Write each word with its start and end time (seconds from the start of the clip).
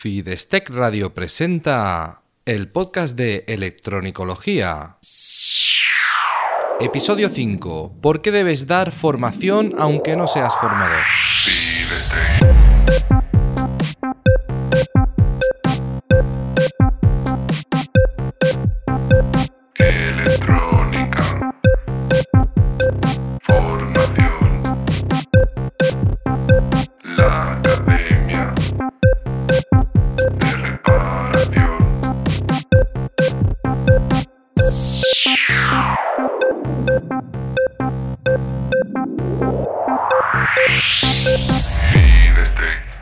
Fidestec 0.00 0.70
Radio 0.70 1.12
presenta 1.12 2.22
el 2.46 2.68
podcast 2.70 3.14
de 3.14 3.44
electronicología. 3.46 4.96
Episodio 6.80 7.28
5. 7.28 7.98
¿Por 8.00 8.22
qué 8.22 8.30
debes 8.30 8.66
dar 8.66 8.92
formación 8.92 9.74
aunque 9.76 10.16
no 10.16 10.26
seas 10.26 10.56
formador? 10.56 11.02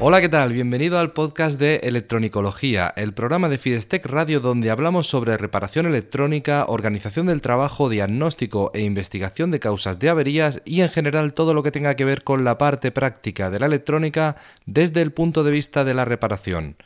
Hola, 0.01 0.21
¿qué 0.21 0.29
tal? 0.29 0.53
Bienvenido 0.53 1.01
al 1.01 1.11
podcast 1.11 1.59
de 1.59 1.81
Electronicología, 1.83 2.93
el 2.95 3.15
programa 3.15 3.49
de 3.49 3.59
Fidestec 3.59 4.07
Radio 4.07 4.39
donde 4.39 4.71
hablamos 4.71 5.09
sobre 5.09 5.37
reparación 5.37 5.87
electrónica, 5.87 6.67
organización 6.69 7.27
del 7.27 7.41
trabajo, 7.43 7.89
diagnóstico 7.89 8.71
e 8.75 8.83
investigación 8.83 9.51
de 9.51 9.59
causas 9.59 9.99
de 9.99 10.09
averías 10.09 10.63
y 10.65 10.83
en 10.83 10.89
general 10.89 11.35
todo 11.35 11.53
lo 11.53 11.65
que 11.65 11.73
tenga 11.73 11.97
que 11.97 12.05
ver 12.05 12.23
con 12.23 12.45
la 12.45 12.59
parte 12.59 12.93
práctica 12.93 13.51
de 13.51 13.59
la 13.59 13.67
electrónica 13.67 14.37
desde 14.67 15.03
el 15.03 15.11
punto 15.11 15.43
de 15.43 15.51
vista 15.51 15.83
de 15.83 15.95
la 15.95 16.05
reparación. 16.05 16.77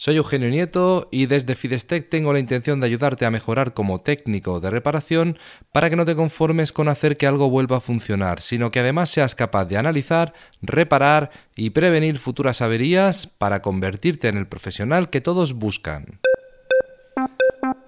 Soy 0.00 0.14
Eugenio 0.14 0.48
Nieto 0.48 1.08
y 1.10 1.26
desde 1.26 1.56
Fidestec 1.56 2.08
tengo 2.08 2.32
la 2.32 2.38
intención 2.38 2.78
de 2.78 2.86
ayudarte 2.86 3.26
a 3.26 3.32
mejorar 3.32 3.74
como 3.74 3.98
técnico 3.98 4.60
de 4.60 4.70
reparación 4.70 5.36
para 5.72 5.90
que 5.90 5.96
no 5.96 6.04
te 6.04 6.14
conformes 6.14 6.70
con 6.70 6.86
hacer 6.86 7.16
que 7.16 7.26
algo 7.26 7.50
vuelva 7.50 7.78
a 7.78 7.80
funcionar, 7.80 8.40
sino 8.40 8.70
que 8.70 8.78
además 8.78 9.10
seas 9.10 9.34
capaz 9.34 9.64
de 9.64 9.76
analizar, 9.76 10.34
reparar 10.62 11.32
y 11.56 11.70
prevenir 11.70 12.20
futuras 12.20 12.62
averías 12.62 13.26
para 13.26 13.60
convertirte 13.60 14.28
en 14.28 14.36
el 14.36 14.46
profesional 14.46 15.10
que 15.10 15.20
todos 15.20 15.54
buscan. 15.54 16.20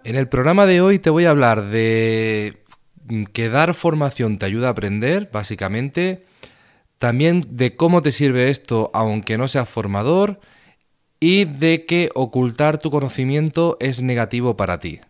En 0.02 0.16
el 0.16 0.28
programa 0.28 0.66
de 0.66 0.80
hoy 0.80 0.98
te 0.98 1.10
voy 1.10 1.26
a 1.26 1.30
hablar 1.30 1.66
de 1.66 2.64
que 3.32 3.48
dar 3.48 3.72
formación 3.72 4.34
te 4.34 4.46
ayuda 4.46 4.66
a 4.66 4.72
aprender, 4.72 5.30
básicamente, 5.32 6.24
también 6.98 7.44
de 7.50 7.76
cómo 7.76 8.02
te 8.02 8.10
sirve 8.10 8.50
esto 8.50 8.90
aunque 8.94 9.38
no 9.38 9.46
seas 9.46 9.68
formador, 9.68 10.40
y 11.20 11.44
de 11.44 11.84
que 11.84 12.08
ocultar 12.14 12.78
tu 12.78 12.90
conocimiento 12.90 13.76
es 13.78 14.02
negativo 14.02 14.56
para 14.56 14.80
ti. 14.80 15.00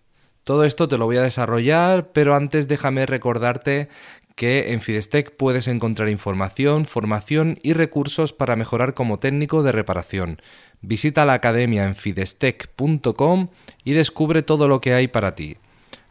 Todo 0.44 0.64
esto 0.64 0.88
te 0.88 0.98
lo 0.98 1.06
voy 1.06 1.16
a 1.16 1.22
desarrollar, 1.22 2.10
pero 2.12 2.34
antes 2.34 2.66
déjame 2.66 3.06
recordarte 3.06 3.88
que 4.34 4.72
en 4.72 4.80
Fidestec 4.80 5.36
puedes 5.36 5.68
encontrar 5.68 6.08
información, 6.08 6.84
formación 6.84 7.58
y 7.62 7.74
recursos 7.74 8.32
para 8.32 8.56
mejorar 8.56 8.94
como 8.94 9.18
técnico 9.18 9.62
de 9.62 9.72
reparación. 9.72 10.42
Visita 10.80 11.26
la 11.26 11.34
academia 11.34 11.84
en 11.84 11.94
fidestec.com 11.94 13.48
y 13.84 13.92
descubre 13.92 14.42
todo 14.42 14.66
lo 14.66 14.80
que 14.80 14.94
hay 14.94 15.08
para 15.08 15.34
ti. 15.34 15.58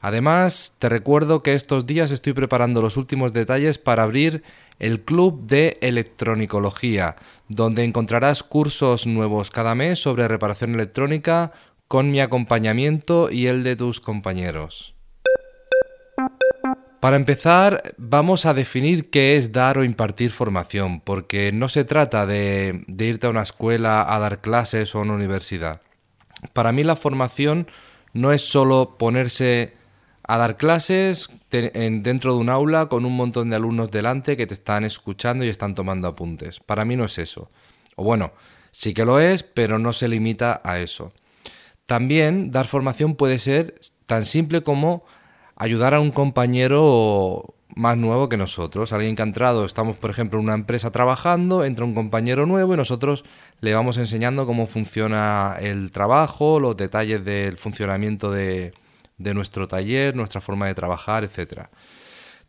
Además, 0.02 0.73
te 0.80 0.88
recuerdo 0.88 1.44
que 1.44 1.53
estos 1.53 1.86
días 1.86 2.11
estoy 2.11 2.33
preparando 2.33 2.81
los 2.81 2.95
últimos 2.95 3.33
detalles 3.33 3.78
para 3.78 4.03
abrir 4.03 4.44
el 4.80 5.02
Club 5.02 5.45
de 5.45 5.78
Electronicología, 5.81 7.17
donde 7.50 7.83
encontrarás 7.83 8.44
cursos 8.44 9.08
nuevos 9.08 9.52
cada 9.52 9.75
mes 9.75 10.00
sobre 10.00 10.27
reparación 10.27 10.73
electrónica 10.73 11.52
con 11.89 12.11
mi 12.11 12.22
acompañamiento 12.22 13.30
y 13.30 13.47
el 13.47 13.64
de 13.64 13.75
tus 13.75 14.00
compañeros. 14.00 14.95
Para 17.02 17.16
empezar, 17.16 17.81
vamos 17.97 18.45
a 18.45 18.54
definir 18.54 19.10
qué 19.10 19.37
es 19.37 19.52
dar 19.52 19.77
o 19.77 19.83
impartir 19.83 20.31
formación, 20.31 21.02
porque 21.02 21.52
no 21.52 21.70
se 21.70 21.86
trata 21.86 22.26
de, 22.26 22.83
de 22.87 23.05
irte 23.05 23.27
a 23.27 23.30
una 23.30 23.42
escuela 23.42 24.14
a 24.14 24.20
dar 24.20 24.39
clases 24.39 24.93
o 24.95 24.99
a 24.99 25.02
una 25.02 25.14
universidad. 25.14 25.81
Para 26.54 26.71
mí 26.71 26.83
la 26.83 26.95
formación 26.95 27.67
no 28.14 28.31
es 28.31 28.42
solo 28.42 28.98
ponerse 28.98 29.79
a 30.30 30.38
dar 30.38 30.58
clases 30.58 31.28
dentro 31.50 32.36
de 32.36 32.40
un 32.40 32.50
aula 32.50 32.86
con 32.86 33.04
un 33.04 33.16
montón 33.16 33.50
de 33.50 33.56
alumnos 33.56 33.90
delante 33.90 34.38
que 34.38 34.45
te 34.45 34.54
están 34.54 34.84
escuchando 34.84 35.44
y 35.44 35.48
están 35.48 35.73
tomando 35.73 36.08
apuntes. 36.08 36.60
Para 36.60 36.86
mí 36.86 36.95
no 36.95 37.06
es 37.06 37.17
eso. 37.17 37.50
O 37.95 38.04
bueno, 38.04 38.32
sí 38.70 38.94
que 38.94 39.06
lo 39.06 39.20
es, 39.20 39.42
pero 39.42 39.80
no 39.80 39.92
se 39.92 40.08
limita 40.08 40.62
a 40.64 40.78
eso. 40.78 41.14
También 41.88 42.52
dar 42.52 42.67
formación 42.67 43.16
puede 43.16 43.40
ser 43.40 43.73
tan 44.06 44.23
simple 44.23 44.62
como 44.62 45.04
ayudar 45.56 45.95
a 45.95 46.00
un 46.00 46.12
compañero 46.12 47.56
más 47.76 47.98
nuevo 47.98 48.30
que 48.30 48.38
nosotros, 48.38 48.94
alguien 48.94 49.16
que 49.16 49.23
ha 49.23 49.26
entrado, 49.26 49.66
estamos 49.66 49.98
por 49.98 50.11
ejemplo 50.11 50.38
en 50.38 50.46
una 50.46 50.54
empresa 50.54 50.92
trabajando, 50.92 51.64
entra 51.64 51.86
un 51.86 51.96
compañero 51.96 52.46
nuevo 52.46 52.76
y 52.76 52.78
nosotros 52.78 53.26
le 53.61 53.73
vamos 53.73 53.98
enseñando 53.98 54.46
cómo 54.46 54.67
funciona 54.67 55.56
el 55.60 55.92
trabajo, 55.92 56.60
los 56.60 56.78
detalles 56.78 57.26
del 57.26 57.58
funcionamiento 57.58 58.30
de, 58.30 58.73
de 59.19 59.33
nuestro 59.35 59.67
taller, 59.67 60.15
nuestra 60.15 60.41
forma 60.41 60.65
de 60.65 60.73
trabajar, 60.73 61.23
etc. 61.23 61.67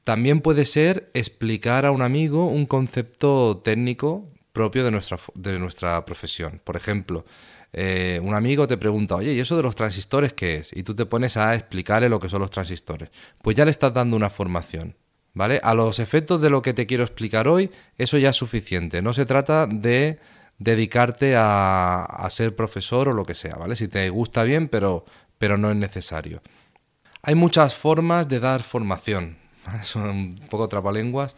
También 0.04 0.40
puede 0.40 0.64
ser 0.64 1.10
explicar 1.12 1.84
a 1.84 1.90
un 1.90 2.00
amigo 2.00 2.46
un 2.46 2.64
concepto 2.64 3.60
técnico 3.62 4.32
propio 4.52 4.84
de 4.84 4.90
nuestra, 4.90 5.18
de 5.34 5.58
nuestra 5.58 6.04
profesión. 6.04 6.60
Por 6.64 6.76
ejemplo, 6.76 7.26
eh, 7.72 8.20
un 8.22 8.34
amigo 8.34 8.66
te 8.66 8.76
pregunta, 8.76 9.16
oye, 9.16 9.32
¿y 9.32 9.40
eso 9.40 9.56
de 9.56 9.62
los 9.62 9.76
transistores 9.76 10.32
qué 10.32 10.56
es? 10.56 10.70
Y 10.74 10.82
tú 10.82 10.94
te 10.94 11.06
pones 11.06 11.36
a 11.36 11.54
explicarle 11.54 12.08
lo 12.08 12.18
que 12.18 12.28
son 12.28 12.40
los 12.40 12.50
transistores. 12.50 13.10
Pues 13.42 13.56
ya 13.56 13.64
le 13.64 13.70
estás 13.70 13.92
dando 13.92 14.16
una 14.16 14.30
formación. 14.30 14.96
¿Vale? 15.32 15.60
A 15.62 15.74
los 15.74 16.00
efectos 16.00 16.42
de 16.42 16.50
lo 16.50 16.60
que 16.60 16.74
te 16.74 16.86
quiero 16.86 17.04
explicar 17.04 17.46
hoy, 17.46 17.70
eso 17.98 18.18
ya 18.18 18.30
es 18.30 18.36
suficiente. 18.36 19.00
No 19.00 19.14
se 19.14 19.26
trata 19.26 19.68
de 19.68 20.18
dedicarte 20.58 21.36
a, 21.36 22.02
a 22.02 22.28
ser 22.30 22.56
profesor 22.56 23.08
o 23.08 23.12
lo 23.12 23.24
que 23.24 23.36
sea, 23.36 23.54
¿vale? 23.54 23.76
Si 23.76 23.86
te 23.86 24.10
gusta 24.10 24.42
bien, 24.42 24.66
pero, 24.66 25.04
pero 25.38 25.56
no 25.56 25.70
es 25.70 25.76
necesario. 25.76 26.42
Hay 27.22 27.34
muchas 27.34 27.74
formas 27.74 28.28
de 28.28 28.40
dar 28.40 28.62
formación. 28.62 29.36
Son 29.82 30.08
un 30.10 30.40
poco 30.48 30.68
trapalenguas. 30.68 31.36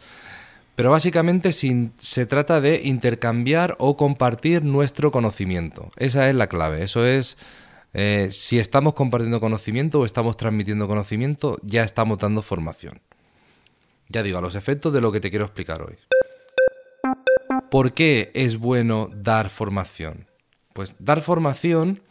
Pero 0.75 0.89
básicamente 0.89 1.51
se 1.53 2.25
trata 2.25 2.59
de 2.59 2.81
intercambiar 2.83 3.75
o 3.77 3.95
compartir 3.95 4.63
nuestro 4.63 5.11
conocimiento. 5.11 5.91
Esa 5.97 6.29
es 6.29 6.35
la 6.35 6.47
clave. 6.47 6.83
Eso 6.83 7.05
es, 7.05 7.37
eh, 7.93 8.29
si 8.31 8.57
estamos 8.57 8.95
compartiendo 8.95 9.39
conocimiento 9.39 9.99
o 9.99 10.05
estamos 10.05 10.35
transmitiendo 10.35 10.87
conocimiento, 10.87 11.59
ya 11.61 11.83
estamos 11.83 12.17
dando 12.17 12.41
formación. 12.41 13.01
Ya 14.09 14.23
digo, 14.23 14.39
a 14.39 14.41
los 14.41 14.55
efectos 14.55 14.91
de 14.93 15.01
lo 15.01 15.11
que 15.11 15.19
te 15.19 15.29
quiero 15.29 15.45
explicar 15.45 15.83
hoy. 15.83 15.95
¿Por 17.69 17.93
qué 17.93 18.31
es 18.33 18.57
bueno 18.57 19.09
dar 19.13 19.51
formación? 19.51 20.27
Pues 20.73 20.95
dar 20.97 21.21
formación 21.21 22.01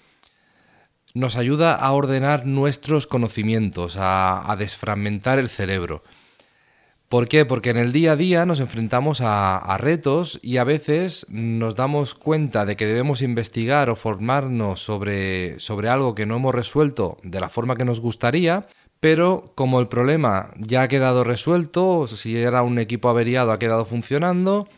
nos 1.15 1.37
ayuda 1.37 1.75
a 1.75 1.93
ordenar 1.93 2.47
nuestros 2.47 3.07
conocimientos, 3.07 3.97
a, 3.97 4.51
a 4.51 4.57
desfragmentar 4.57 5.39
el 5.39 5.49
cerebro. 5.49 6.03
¿Por 7.13 7.29
qué? 7.29 7.45
Porque 7.45 7.69
en 7.69 7.77
el 7.77 7.93
día 7.93 8.13
a 8.13 8.17
día 8.17 8.47
nos 8.47 8.59
enfrentamos 8.59 9.21
a, 9.21 9.59
a 9.59 9.77
retos 9.77 10.41
y 10.43 10.57
a 10.57 10.65
veces 10.65 11.27
nos 11.29 11.77
damos 11.77 12.15
cuenta 12.15 12.65
de 12.65 12.75
que 12.75 12.87
debemos 12.87 13.21
investigar 13.21 13.91
o 13.91 13.97
formarnos 13.97 14.83
sobre, 14.83 15.61
sobre 15.61 15.91
algo 15.91 16.15
que 16.15 16.25
no 16.25 16.37
hemos 16.37 16.55
resuelto 16.55 17.19
de 17.23 17.39
la 17.39 17.51
forma 17.51 17.77
que 17.77 17.85
nos 17.85 18.01
gustaría, 18.01 18.67
pero 18.99 19.53
como 19.55 19.79
el 19.79 19.89
problema 19.89 20.55
ya 20.57 20.81
ha 20.81 20.89
quedado 20.89 21.23
resuelto, 21.23 22.07
si 22.07 22.39
era 22.39 22.63
un 22.63 22.79
equipo 22.79 23.11
averiado 23.11 23.53
ha 23.53 23.59
quedado 23.59 23.85
funcionando, 23.85 24.69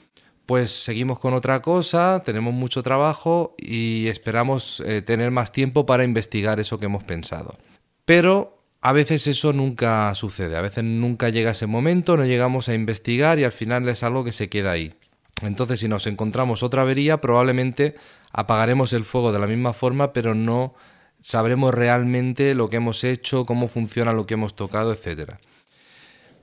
pues 0.47 0.85
seguimos 0.85 1.19
con 1.19 1.35
otra 1.35 1.63
cosa, 1.63 2.23
tenemos 2.25 2.53
mucho 2.53 2.83
trabajo 2.83 3.55
y 3.59 4.09
esperamos 4.09 4.83
eh, 4.85 5.03
tener 5.03 5.31
más 5.31 5.53
tiempo 5.53 5.87
para 5.87 6.05
investigar 6.05 6.61
eso 6.61 6.79
que 6.79 6.87
hemos 6.87 7.05
pensado. 7.05 7.57
Pero 8.05 8.59
a 8.81 8.93
veces 8.93 9.27
eso 9.27 9.53
nunca 9.53 10.15
sucede, 10.15 10.57
a 10.57 10.63
veces 10.63 10.85
nunca 10.85 11.31
llega 11.31 11.53
ese 11.53 11.67
momento, 11.67 12.17
no 12.17 12.27
llegamos 12.27 12.69
a 12.69 12.75
investigar 12.75 13.39
y 13.39 13.45
al 13.45 13.53
final 13.53 13.89
es 13.89 14.03
algo 14.03 14.25
que 14.25 14.33
se 14.33 14.51
queda 14.51 14.73
ahí. 14.73 14.95
Entonces 15.43 15.81
si 15.81 15.89
nos 15.89 16.07
encontramos 16.07 16.63
otra 16.63 16.83
avería, 16.83 17.21
probablemente 17.21 17.95
apagaremos 18.31 18.93
el 18.93 19.05
fuego 19.05 19.33
de 19.33 19.39
la 19.39 19.47
misma 19.47 19.73
forma, 19.73 20.13
pero 20.13 20.35
no 20.35 20.75
sabremos 21.21 21.73
realmente 21.73 22.55
lo 22.55 22.69
que 22.69 22.77
hemos 22.77 23.03
hecho, 23.05 23.47
cómo 23.47 23.69
funciona 23.69 24.13
lo 24.13 24.27
que 24.27 24.35
hemos 24.35 24.55
tocado, 24.55 24.93
etcétera. 24.93 25.41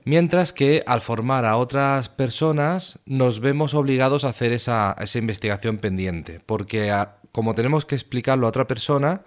Mientras 0.04 0.52
que 0.52 0.82
al 0.86 1.00
formar 1.00 1.44
a 1.44 1.56
otras 1.56 2.08
personas 2.08 2.98
nos 3.06 3.40
vemos 3.40 3.74
obligados 3.74 4.24
a 4.24 4.30
hacer 4.30 4.52
esa, 4.52 4.96
esa 5.00 5.18
investigación 5.18 5.78
pendiente, 5.78 6.40
porque 6.44 6.92
como 7.30 7.54
tenemos 7.54 7.84
que 7.84 7.94
explicarlo 7.94 8.46
a 8.46 8.48
otra 8.48 8.66
persona, 8.66 9.22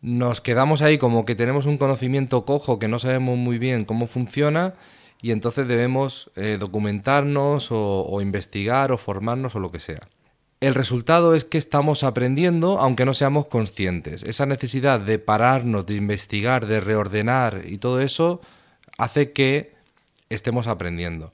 nos 0.00 0.40
quedamos 0.40 0.80
ahí 0.80 0.96
como 0.96 1.24
que 1.24 1.34
tenemos 1.34 1.66
un 1.66 1.76
conocimiento 1.76 2.44
cojo 2.44 2.78
que 2.78 2.88
no 2.88 2.98
sabemos 2.98 3.36
muy 3.36 3.58
bien 3.58 3.84
cómo 3.84 4.06
funciona 4.06 4.74
y 5.20 5.32
entonces 5.32 5.68
debemos 5.68 6.30
eh, 6.36 6.56
documentarnos 6.58 7.68
o 7.70 8.20
investigar 8.20 8.92
o 8.92 8.98
formarnos 8.98 9.54
o 9.54 9.60
lo 9.60 9.70
que 9.70 9.80
sea. 9.80 10.08
El 10.60 10.74
resultado 10.74 11.34
es 11.34 11.44
que 11.44 11.58
estamos 11.58 12.04
aprendiendo 12.04 12.78
aunque 12.78 13.04
no 13.04 13.12
seamos 13.12 13.46
conscientes. 13.48 14.22
Esa 14.22 14.46
necesidad 14.46 14.98
de 14.98 15.18
pararnos, 15.18 15.84
de 15.84 15.96
investigar, 15.96 16.64
de 16.64 16.80
reordenar 16.80 17.64
y 17.66 17.76
todo 17.76 18.00
eso 18.00 18.40
hace 18.96 19.32
que 19.32 19.73
estemos 20.28 20.66
aprendiendo. 20.66 21.32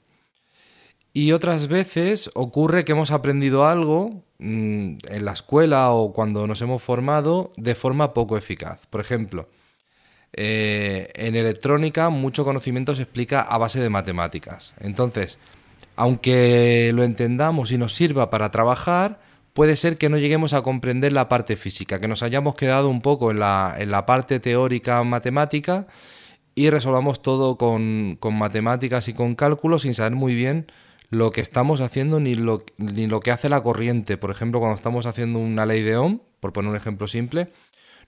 Y 1.13 1.33
otras 1.33 1.67
veces 1.67 2.29
ocurre 2.35 2.85
que 2.85 2.93
hemos 2.93 3.11
aprendido 3.11 3.65
algo 3.65 4.23
mm, 4.39 4.97
en 5.09 5.25
la 5.25 5.33
escuela 5.33 5.91
o 5.91 6.13
cuando 6.13 6.47
nos 6.47 6.61
hemos 6.61 6.81
formado 6.81 7.51
de 7.57 7.75
forma 7.75 8.13
poco 8.13 8.37
eficaz. 8.37 8.85
Por 8.89 9.01
ejemplo, 9.01 9.49
eh, 10.33 11.09
en 11.15 11.35
electrónica 11.35 12.09
mucho 12.09 12.45
conocimiento 12.45 12.95
se 12.95 13.01
explica 13.01 13.41
a 13.41 13.57
base 13.57 13.81
de 13.81 13.89
matemáticas. 13.89 14.73
Entonces, 14.79 15.37
aunque 15.97 16.91
lo 16.93 17.03
entendamos 17.03 17.71
y 17.71 17.77
nos 17.77 17.93
sirva 17.93 18.29
para 18.29 18.49
trabajar, 18.51 19.19
puede 19.53 19.75
ser 19.75 19.97
que 19.97 20.07
no 20.07 20.17
lleguemos 20.17 20.53
a 20.53 20.61
comprender 20.61 21.11
la 21.11 21.27
parte 21.27 21.57
física, 21.57 21.99
que 21.99 22.07
nos 22.07 22.23
hayamos 22.23 22.55
quedado 22.55 22.87
un 22.87 23.01
poco 23.01 23.31
en 23.31 23.39
la, 23.39 23.75
en 23.77 23.91
la 23.91 24.05
parte 24.05 24.39
teórica 24.39 25.03
matemática 25.03 25.87
y 26.55 26.69
resolvamos 26.69 27.21
todo 27.21 27.57
con, 27.57 28.17
con 28.19 28.37
matemáticas 28.37 29.07
y 29.07 29.13
con 29.13 29.35
cálculos 29.35 29.83
sin 29.83 29.93
saber 29.93 30.13
muy 30.13 30.35
bien 30.35 30.67
lo 31.09 31.31
que 31.31 31.41
estamos 31.41 31.81
haciendo 31.81 32.19
ni 32.19 32.35
lo, 32.35 32.63
ni 32.77 33.05
lo 33.07 33.19
que 33.19 33.31
hace 33.31 33.49
la 33.49 33.61
corriente. 33.61 34.17
Por 34.17 34.31
ejemplo, 34.31 34.59
cuando 34.59 34.75
estamos 34.75 35.05
haciendo 35.05 35.39
una 35.39 35.65
ley 35.65 35.81
de 35.81 35.97
Ohm, 35.97 36.21
por 36.39 36.53
poner 36.53 36.71
un 36.71 36.77
ejemplo 36.77 37.07
simple, 37.07 37.49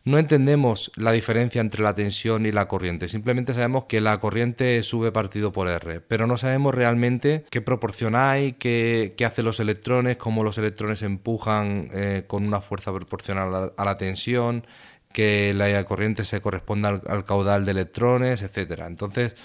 no 0.05 0.17
entendemos 0.17 0.91
la 0.95 1.11
diferencia 1.11 1.61
entre 1.61 1.81
la 1.81 1.95
tensión 1.95 2.45
y 2.45 2.51
la 2.51 2.67
corriente. 2.67 3.07
Simplemente 3.07 3.53
sabemos 3.53 3.85
que 3.85 4.01
la 4.01 4.19
corriente 4.19 4.83
sube 4.83 5.11
partido 5.11 5.53
por 5.53 5.69
R, 5.69 6.01
pero 6.01 6.27
no 6.27 6.37
sabemos 6.37 6.75
realmente 6.75 7.45
qué 7.49 7.61
proporción 7.61 8.15
hay, 8.15 8.53
qué, 8.53 9.13
qué 9.17 9.25
hacen 9.25 9.45
los 9.45 9.61
electrones, 9.61 10.17
cómo 10.17 10.43
los 10.43 10.57
electrones 10.57 11.01
empujan 11.03 11.89
eh, 11.93 12.23
con 12.27 12.45
una 12.45 12.59
fuerza 12.59 12.93
proporcional 12.93 13.55
a 13.55 13.59
la, 13.61 13.73
a 13.77 13.85
la 13.85 13.97
tensión, 13.97 14.65
que 15.13 15.53
la 15.53 15.83
corriente 15.85 16.25
se 16.25 16.41
corresponda 16.41 16.89
al, 16.89 17.01
al 17.07 17.23
caudal 17.23 17.63
de 17.65 17.71
electrones, 17.71 18.41
etcétera. 18.41 18.87
Entonces, 18.87 19.35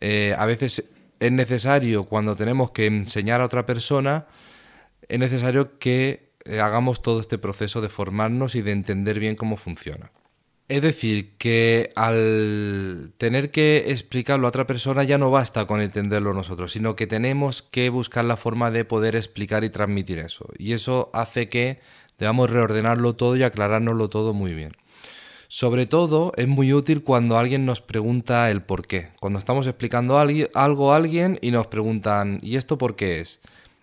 eh, 0.00 0.34
a 0.36 0.44
veces 0.44 0.90
es 1.20 1.32
necesario, 1.32 2.04
cuando 2.04 2.36
tenemos 2.36 2.72
que 2.72 2.86
enseñar 2.86 3.40
a 3.40 3.46
otra 3.46 3.64
persona, 3.64 4.26
es 5.08 5.18
necesario 5.18 5.78
que 5.78 6.34
eh, 6.44 6.60
hagamos 6.60 7.00
todo 7.00 7.20
este 7.20 7.38
proceso 7.38 7.80
de 7.80 7.88
formarnos 7.88 8.54
y 8.54 8.62
de 8.62 8.72
entender 8.72 9.18
bien 9.18 9.36
cómo 9.36 9.56
funciona. 9.56 10.12
Es 10.68 10.80
decir, 10.80 11.36
que 11.36 11.90
al 11.94 13.12
tener 13.18 13.50
que 13.50 13.84
explicarlo 13.88 14.46
a 14.46 14.48
otra 14.48 14.66
persona 14.66 15.04
ya 15.04 15.18
no 15.18 15.30
basta 15.30 15.66
con 15.66 15.80
entenderlo 15.80 16.32
nosotros, 16.32 16.72
sino 16.72 16.96
que 16.96 17.06
tenemos 17.06 17.62
que 17.62 17.90
buscar 17.90 18.24
la 18.24 18.38
forma 18.38 18.70
de 18.70 18.86
poder 18.86 19.14
explicar 19.14 19.62
y 19.64 19.70
transmitir 19.70 20.18
eso. 20.18 20.48
Y 20.58 20.72
eso 20.72 21.10
hace 21.12 21.48
que 21.48 21.80
debamos 22.18 22.48
reordenarlo 22.50 23.14
todo 23.14 23.36
y 23.36 23.42
aclarárnoslo 23.42 24.08
todo 24.08 24.32
muy 24.32 24.54
bien. 24.54 24.72
Sobre 25.54 25.86
todo 25.86 26.32
es 26.36 26.48
muy 26.48 26.72
útil 26.72 27.04
cuando 27.04 27.38
alguien 27.38 27.64
nos 27.64 27.80
pregunta 27.80 28.50
el 28.50 28.60
por 28.60 28.88
qué. 28.88 29.10
Cuando 29.20 29.38
estamos 29.38 29.68
explicando 29.68 30.18
algo 30.18 30.92
a 30.92 30.96
alguien 30.96 31.38
y 31.42 31.52
nos 31.52 31.68
preguntan, 31.68 32.40
¿y 32.42 32.56
esto 32.56 32.76
por 32.76 32.96
qué 32.96 33.20
es? 33.20 33.38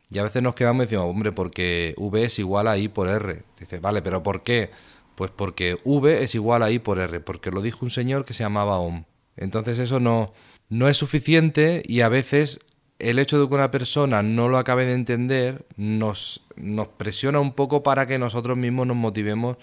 Y 0.09 0.19
a 0.19 0.23
veces 0.23 0.43
nos 0.43 0.53
quedamos 0.53 0.83
y 0.83 0.87
decimos, 0.87 1.05
hombre, 1.05 1.31
porque 1.31 1.95
V 1.97 2.25
es 2.25 2.39
igual 2.39 2.67
a 2.67 2.77
I 2.77 2.89
por 2.89 3.07
R. 3.07 3.43
Dice, 3.57 3.79
vale, 3.79 4.01
pero 4.01 4.21
¿por 4.21 4.43
qué? 4.43 4.69
Pues 5.15 5.31
porque 5.33 5.77
V 5.85 6.21
es 6.21 6.35
igual 6.35 6.61
a 6.61 6.69
I 6.69 6.79
por 6.79 6.99
R, 6.99 7.21
porque 7.21 7.51
lo 7.51 7.61
dijo 7.61 7.85
un 7.85 7.89
señor 7.89 8.25
que 8.25 8.33
se 8.33 8.43
llamaba 8.43 8.77
Ohm. 8.77 9.05
Entonces 9.37 9.79
eso 9.79 10.01
no, 10.01 10.33
no 10.67 10.89
es 10.89 10.97
suficiente 10.97 11.83
y 11.85 12.01
a 12.01 12.09
veces 12.09 12.59
el 12.99 13.17
hecho 13.17 13.39
de 13.39 13.47
que 13.47 13.55
una 13.55 13.71
persona 13.71 14.21
no 14.23 14.49
lo 14.49 14.57
acabe 14.57 14.85
de 14.85 14.93
entender 14.93 15.65
nos, 15.77 16.43
nos 16.57 16.89
presiona 16.89 17.39
un 17.39 17.53
poco 17.53 17.81
para 17.81 18.07
que 18.07 18.19
nosotros 18.19 18.57
mismos 18.57 18.87
nos 18.87 18.97
motivemos 18.97 19.55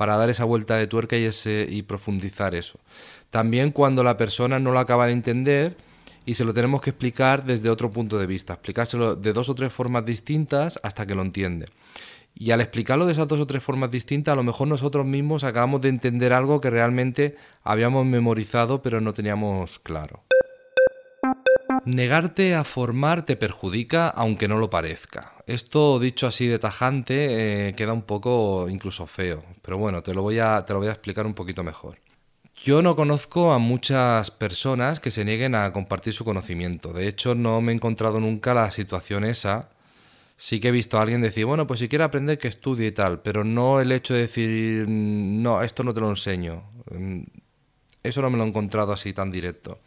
para 0.00 0.16
dar 0.16 0.30
esa 0.30 0.44
vuelta 0.44 0.76
de 0.76 0.86
tuerca 0.86 1.18
y, 1.18 1.24
ese, 1.24 1.66
y 1.68 1.82
profundizar 1.82 2.54
eso. 2.54 2.80
También 3.28 3.70
cuando 3.70 4.02
la 4.02 4.16
persona 4.16 4.58
no 4.58 4.72
lo 4.72 4.78
acaba 4.78 5.04
de 5.04 5.12
entender 5.12 5.76
y 6.24 6.36
se 6.36 6.44
lo 6.46 6.54
tenemos 6.54 6.80
que 6.80 6.88
explicar 6.88 7.44
desde 7.44 7.68
otro 7.68 7.90
punto 7.90 8.18
de 8.18 8.26
vista, 8.26 8.54
explicárselo 8.54 9.14
de 9.14 9.34
dos 9.34 9.50
o 9.50 9.54
tres 9.54 9.70
formas 9.70 10.06
distintas 10.06 10.80
hasta 10.82 11.04
que 11.04 11.14
lo 11.14 11.20
entiende. 11.20 11.66
Y 12.34 12.50
al 12.52 12.62
explicarlo 12.62 13.04
de 13.04 13.12
esas 13.12 13.28
dos 13.28 13.40
o 13.40 13.46
tres 13.46 13.62
formas 13.62 13.90
distintas, 13.90 14.32
a 14.32 14.36
lo 14.36 14.42
mejor 14.42 14.68
nosotros 14.68 15.04
mismos 15.04 15.44
acabamos 15.44 15.82
de 15.82 15.90
entender 15.90 16.32
algo 16.32 16.62
que 16.62 16.70
realmente 16.70 17.36
habíamos 17.62 18.06
memorizado 18.06 18.80
pero 18.80 19.02
no 19.02 19.12
teníamos 19.12 19.80
claro. 19.80 20.22
Negarte 21.86 22.54
a 22.54 22.64
formar 22.64 23.24
te 23.24 23.36
perjudica 23.36 24.08
aunque 24.08 24.48
no 24.48 24.58
lo 24.58 24.68
parezca. 24.68 25.32
Esto 25.46 25.98
dicho 25.98 26.26
así 26.26 26.46
de 26.46 26.58
tajante 26.58 27.68
eh, 27.68 27.74
queda 27.74 27.94
un 27.94 28.02
poco 28.02 28.68
incluso 28.68 29.06
feo, 29.06 29.42
pero 29.62 29.78
bueno, 29.78 30.02
te 30.02 30.12
lo, 30.12 30.22
voy 30.22 30.38
a, 30.38 30.64
te 30.66 30.74
lo 30.74 30.80
voy 30.80 30.88
a 30.88 30.92
explicar 30.92 31.24
un 31.24 31.34
poquito 31.34 31.62
mejor. 31.62 31.98
Yo 32.54 32.82
no 32.82 32.94
conozco 32.94 33.52
a 33.52 33.58
muchas 33.58 34.30
personas 34.30 35.00
que 35.00 35.10
se 35.10 35.24
nieguen 35.24 35.54
a 35.54 35.72
compartir 35.72 36.12
su 36.12 36.24
conocimiento. 36.24 36.92
De 36.92 37.08
hecho, 37.08 37.34
no 37.34 37.62
me 37.62 37.72
he 37.72 37.74
encontrado 37.74 38.20
nunca 38.20 38.52
la 38.52 38.70
situación 38.70 39.24
esa. 39.24 39.70
Sí 40.36 40.60
que 40.60 40.68
he 40.68 40.72
visto 40.72 40.98
a 40.98 41.02
alguien 41.02 41.22
decir, 41.22 41.46
bueno, 41.46 41.66
pues 41.66 41.80
si 41.80 41.88
quiere 41.88 42.04
aprender 42.04 42.38
que 42.38 42.48
estudie 42.48 42.88
y 42.88 42.92
tal, 42.92 43.22
pero 43.22 43.44
no 43.44 43.80
el 43.80 43.92
hecho 43.92 44.12
de 44.12 44.20
decir, 44.20 44.86
no, 44.88 45.62
esto 45.62 45.82
no 45.84 45.94
te 45.94 46.00
lo 46.00 46.10
enseño. 46.10 46.62
Mm, 46.90 47.22
eso 48.02 48.20
no 48.20 48.30
me 48.30 48.36
lo 48.36 48.44
he 48.44 48.48
encontrado 48.48 48.92
así 48.92 49.14
tan 49.14 49.30
directo. 49.30 49.80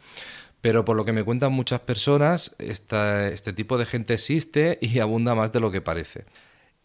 Pero 0.64 0.86
por 0.86 0.96
lo 0.96 1.04
que 1.04 1.12
me 1.12 1.24
cuentan 1.24 1.52
muchas 1.52 1.80
personas, 1.80 2.56
este 2.58 3.52
tipo 3.52 3.76
de 3.76 3.84
gente 3.84 4.14
existe 4.14 4.78
y 4.80 4.98
abunda 5.00 5.34
más 5.34 5.52
de 5.52 5.60
lo 5.60 5.70
que 5.70 5.82
parece. 5.82 6.24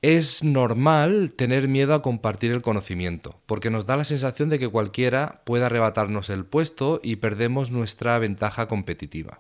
Es 0.02 0.44
normal 0.44 1.32
tener 1.34 1.70
miedo 1.70 1.94
a 1.94 2.02
compartir 2.02 2.52
el 2.52 2.62
conocimiento, 2.62 3.40
porque 3.46 3.70
nos 3.70 3.86
da 3.86 3.96
la 3.96 4.04
sensación 4.04 4.50
de 4.50 4.60
que 4.60 4.68
cualquiera 4.68 5.44
pueda 5.46 5.68
arrebatarnos 5.68 6.30
el 6.30 6.44
puesto 6.44 7.00
y 7.02 7.16
perdemos 7.16 7.72
nuestra 7.72 8.20
ventaja 8.20 8.68
competitiva. 8.68 9.40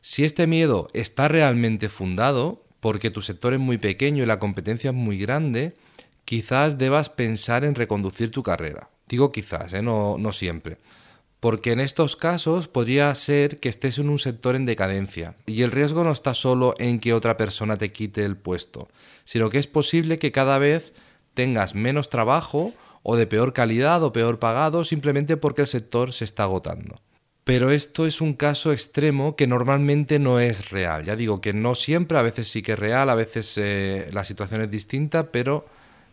Si 0.00 0.24
este 0.24 0.48
miedo 0.48 0.88
está 0.92 1.28
realmente 1.28 1.88
fundado, 1.88 2.64
porque 2.80 3.12
tu 3.12 3.22
sector 3.22 3.54
es 3.54 3.60
muy 3.60 3.78
pequeño 3.78 4.24
y 4.24 4.26
la 4.26 4.40
competencia 4.40 4.90
es 4.90 4.96
muy 4.96 5.18
grande, 5.18 5.76
quizás 6.24 6.78
debas 6.78 7.10
pensar 7.10 7.64
en 7.64 7.76
reconducir 7.76 8.32
tu 8.32 8.42
carrera. 8.42 8.90
Digo 9.06 9.30
quizás, 9.30 9.72
¿eh? 9.72 9.82
no, 9.82 10.16
no 10.18 10.32
siempre 10.32 10.78
porque 11.40 11.72
en 11.72 11.80
estos 11.80 12.16
casos 12.16 12.68
podría 12.68 13.14
ser 13.14 13.60
que 13.60 13.68
estés 13.68 13.98
en 13.98 14.08
un 14.08 14.18
sector 14.18 14.56
en 14.56 14.66
decadencia 14.66 15.36
y 15.46 15.62
el 15.62 15.70
riesgo 15.70 16.02
no 16.02 16.10
está 16.10 16.34
solo 16.34 16.74
en 16.78 16.98
que 16.98 17.14
otra 17.14 17.36
persona 17.36 17.78
te 17.78 17.92
quite 17.92 18.24
el 18.24 18.36
puesto, 18.36 18.88
sino 19.24 19.50
que 19.50 19.58
es 19.58 19.66
posible 19.66 20.18
que 20.18 20.32
cada 20.32 20.58
vez 20.58 20.92
tengas 21.34 21.74
menos 21.74 22.08
trabajo 22.08 22.72
o 23.02 23.16
de 23.16 23.26
peor 23.26 23.52
calidad 23.52 24.02
o 24.02 24.12
peor 24.12 24.38
pagado 24.38 24.84
simplemente 24.84 25.36
porque 25.36 25.62
el 25.62 25.68
sector 25.68 26.12
se 26.12 26.24
está 26.24 26.44
agotando. 26.44 27.00
Pero 27.44 27.70
esto 27.70 28.06
es 28.06 28.20
un 28.20 28.34
caso 28.34 28.72
extremo 28.72 29.34
que 29.34 29.46
normalmente 29.46 30.18
no 30.18 30.38
es 30.38 30.70
real. 30.70 31.04
Ya 31.04 31.16
digo 31.16 31.40
que 31.40 31.54
no 31.54 31.74
siempre, 31.74 32.18
a 32.18 32.22
veces 32.22 32.50
sí 32.50 32.60
que 32.60 32.72
es 32.72 32.78
real, 32.78 33.08
a 33.08 33.14
veces 33.14 33.56
eh, 33.56 34.10
la 34.12 34.24
situación 34.24 34.60
es 34.60 34.70
distinta, 34.70 35.30
pero 35.30 35.64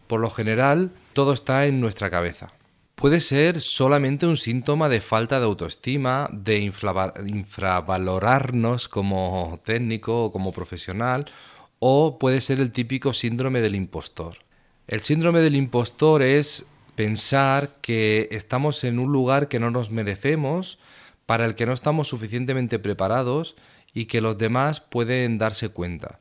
por 0.08 0.22
lo 0.22 0.30
general 0.30 0.92
todo 1.12 1.34
está 1.34 1.66
en 1.66 1.82
nuestra 1.82 2.10
cabeza 2.10 2.54
puede 2.96 3.22
ser 3.22 3.62
solamente 3.62 4.26
un 4.26 4.38
síntoma 4.38 4.90
de 4.90 5.02
falta 5.02 5.40
de 5.40 5.46
autoestima, 5.46 6.28
de 6.32 6.58
infravalorarnos 6.60 8.88
como 8.88 9.60
técnico 9.64 10.24
o 10.26 10.32
como 10.32 10.52
profesional, 10.52 11.26
o 11.80 12.18
puede 12.18 12.42
ser 12.42 12.60
el 12.60 12.72
típico 12.72 13.14
síndrome 13.14 13.62
del 13.62 13.76
impostor. 13.76 14.38
El 14.88 15.02
síndrome 15.02 15.42
del 15.42 15.56
impostor 15.56 16.24
es 16.24 16.66
pensar 16.96 17.76
que 17.82 18.28
estamos 18.32 18.84
en 18.84 18.98
un 19.00 19.12
lugar 19.12 19.48
que 19.50 19.60
no 19.60 19.72
nos 19.72 19.92
merecemos, 19.92 20.80
para 21.26 21.46
el 21.46 21.56
que 21.56 21.66
no 21.66 21.74
estamos 21.74 22.08
suficientemente 22.08 22.80
preparados 22.80 23.56
y 23.94 24.06
que 24.06 24.22
los 24.22 24.38
demás 24.38 24.80
pueden 24.80 25.38
darse 25.38 25.70
cuenta. 25.70 26.20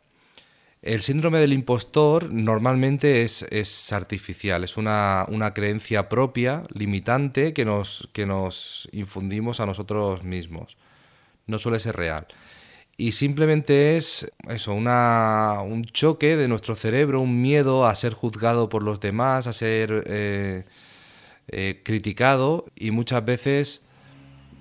El 0.85 1.01
síndrome 1.01 1.39
del 1.39 1.55
impostor 1.55 2.31
normalmente 2.31 3.23
es, 3.23 3.91
artificial, 3.91 4.65
es 4.65 4.77
una, 4.77 5.27
creencia 5.55 6.11
propia, 6.11 6.65
limitante, 6.75 7.55
que 7.55 7.65
nos, 7.65 8.11
que 8.13 8.27
nos 8.27 8.87
infundimos 8.93 9.61
a 9.61 9.67
nosotros 9.67 10.25
mismos. 10.25 10.77
No 11.47 11.59
suele 11.59 11.81
ser 11.81 11.97
real. 11.97 12.27
Y 12.99 13.13
simplemente 13.13 13.97
es 13.97 14.31
eso, 14.51 14.75
una, 14.75 15.63
un 15.65 15.87
choque 15.87 16.37
de 16.37 16.49
nuestro 16.49 16.75
cerebro, 16.75 17.23
un 17.23 17.41
miedo 17.41 17.87
a 17.87 17.95
ser 17.95 18.13
juzgado 18.13 18.69
por 18.69 18.83
los 18.83 19.01
demás, 19.01 19.47
a 19.47 19.55
ser 19.55 20.05
eh, 20.07 20.65
eh, 21.49 21.81
criticado 21.83 22.67
y 22.77 22.91
muchas 22.91 23.25
veces 23.25 23.81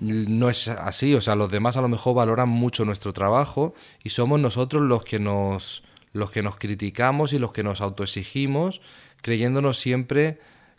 no 0.00 0.48
es 0.48 0.68
así. 0.68 1.14
O 1.14 1.20
sea, 1.20 1.34
los 1.34 1.50
demás 1.50 1.76
a 1.76 1.82
lo 1.82 1.88
mejor 1.88 2.14
valoran 2.14 2.48
mucho 2.48 2.86
nuestro 2.86 3.12
trabajo 3.12 3.74
y 4.02 4.08
somos 4.08 4.40
nosotros 4.40 4.84
los 4.84 5.04
que 5.04 5.18
nos 5.18 5.82
los 6.14 6.30
que 6.30 6.42
nos 6.42 6.56
criticamos 6.56 7.34
y 7.34 7.38
los 7.38 7.52
que 7.52 7.62
nos 7.62 7.82
autoexigimos, 7.82 8.80
creyéndonos 9.20 9.78
siempre 9.78 10.38